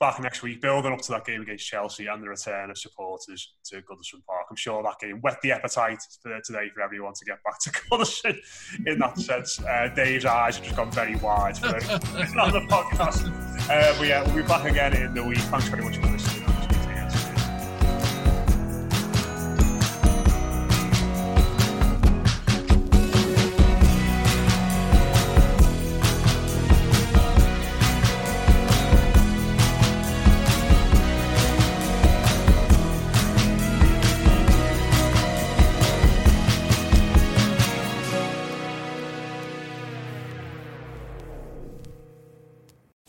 back 0.00 0.18
next 0.18 0.42
week, 0.42 0.62
building 0.62 0.92
up 0.92 1.00
to 1.02 1.12
that 1.12 1.26
game 1.26 1.42
against 1.42 1.66
Chelsea 1.66 2.06
and 2.06 2.22
the 2.22 2.28
return 2.28 2.70
of 2.70 2.78
supporters 2.78 3.54
to 3.66 3.76
Goodison 3.82 4.24
Park. 4.26 4.46
I'm 4.50 4.56
sure 4.56 4.82
that 4.82 4.98
game 4.98 5.20
whet 5.20 5.36
the 5.42 5.52
appetite 5.52 6.00
for 6.22 6.40
today 6.40 6.70
for 6.74 6.80
everyone 6.80 7.12
to 7.12 7.24
get 7.26 7.38
back 7.44 7.60
to 7.60 7.70
Goodison 7.90 8.38
in 8.86 8.98
that 8.98 9.18
sense. 9.18 9.60
Uh, 9.60 9.90
Dave's 9.94 10.24
eyes 10.24 10.56
have 10.56 10.64
just 10.64 10.76
gone 10.76 10.90
very 10.90 11.16
wide 11.16 11.58
for 11.58 11.68
the 11.72 12.66
podcast. 12.70 13.30
Uh, 13.68 13.98
but 13.98 14.06
yeah, 14.06 14.24
we'll 14.24 14.36
be 14.36 14.42
back 14.42 14.64
again 14.64 14.96
in 14.96 15.14
the 15.14 15.22
week. 15.22 15.38
Thanks 15.38 15.68
very 15.68 15.84
much 15.84 15.98
for 15.98 16.06
listening. 16.06 16.29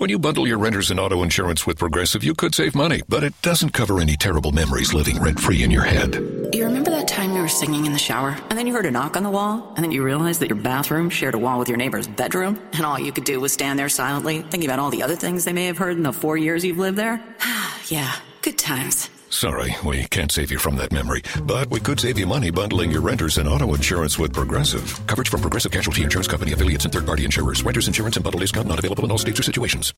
When 0.01 0.09
you 0.09 0.17
bundle 0.17 0.47
your 0.47 0.57
renters 0.57 0.89
and 0.89 0.99
auto 0.99 1.21
insurance 1.21 1.67
with 1.67 1.77
Progressive, 1.77 2.23
you 2.23 2.33
could 2.33 2.55
save 2.55 2.73
money, 2.73 3.03
but 3.07 3.23
it 3.23 3.39
doesn't 3.43 3.69
cover 3.69 3.99
any 3.99 4.15
terrible 4.15 4.51
memories 4.51 4.95
living 4.95 5.21
rent 5.21 5.39
free 5.39 5.61
in 5.61 5.69
your 5.69 5.83
head. 5.83 6.15
You 6.55 6.65
remember 6.65 6.89
that 6.89 7.07
time 7.07 7.35
you 7.35 7.41
were 7.43 7.47
singing 7.47 7.85
in 7.85 7.93
the 7.93 7.99
shower, 7.99 8.35
and 8.49 8.57
then 8.57 8.65
you 8.65 8.73
heard 8.73 8.87
a 8.87 8.89
knock 8.89 9.15
on 9.15 9.21
the 9.21 9.29
wall, 9.29 9.73
and 9.75 9.83
then 9.83 9.91
you 9.91 10.01
realized 10.03 10.39
that 10.39 10.49
your 10.49 10.57
bathroom 10.57 11.11
shared 11.11 11.35
a 11.35 11.37
wall 11.37 11.59
with 11.59 11.69
your 11.69 11.77
neighbor's 11.77 12.07
bedroom, 12.07 12.59
and 12.73 12.83
all 12.83 12.97
you 12.97 13.11
could 13.11 13.25
do 13.25 13.39
was 13.39 13.53
stand 13.53 13.77
there 13.77 13.89
silently, 13.89 14.41
thinking 14.41 14.67
about 14.67 14.79
all 14.79 14.89
the 14.89 15.03
other 15.03 15.15
things 15.15 15.45
they 15.45 15.53
may 15.53 15.67
have 15.67 15.77
heard 15.77 15.97
in 15.97 16.01
the 16.01 16.11
four 16.11 16.35
years 16.35 16.65
you've 16.65 16.79
lived 16.79 16.97
there? 16.97 17.23
yeah, 17.85 18.15
good 18.41 18.57
times. 18.57 19.07
Sorry, 19.31 19.73
we 19.85 20.03
can't 20.07 20.29
save 20.29 20.51
you 20.51 20.59
from 20.59 20.75
that 20.75 20.91
memory, 20.91 21.21
but 21.43 21.69
we 21.71 21.79
could 21.79 22.01
save 22.01 22.19
you 22.19 22.27
money 22.27 22.51
bundling 22.51 22.91
your 22.91 22.99
renters 22.99 23.37
and 23.37 23.47
auto 23.47 23.73
insurance 23.73 24.19
with 24.19 24.33
Progressive. 24.33 24.99
Coverage 25.07 25.29
from 25.29 25.39
Progressive 25.39 25.71
Casualty 25.71 26.03
Insurance 26.03 26.27
Company 26.27 26.51
affiliates 26.51 26.83
and 26.83 26.93
third 26.93 27.05
party 27.05 27.23
insurers. 27.23 27.63
Renters 27.63 27.87
insurance 27.87 28.17
and 28.17 28.25
bundle 28.25 28.41
discount 28.41 28.67
not 28.67 28.77
available 28.77 29.05
in 29.05 29.11
all 29.11 29.17
states 29.17 29.39
or 29.39 29.43
situations. 29.43 29.93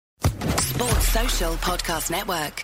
Sports 0.60 1.08
Social 1.08 1.54
Podcast 1.56 2.12
Network. 2.12 2.64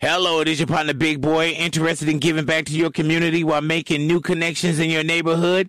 Hello, 0.00 0.40
it 0.40 0.48
is 0.48 0.58
your 0.58 0.66
partner 0.66 0.94
Big 0.94 1.20
Boy, 1.20 1.50
interested 1.50 2.08
in 2.08 2.18
giving 2.18 2.46
back 2.46 2.64
to 2.64 2.72
your 2.72 2.90
community 2.90 3.44
while 3.44 3.60
making 3.60 4.06
new 4.06 4.22
connections 4.22 4.78
in 4.78 4.88
your 4.88 5.04
neighborhood. 5.04 5.68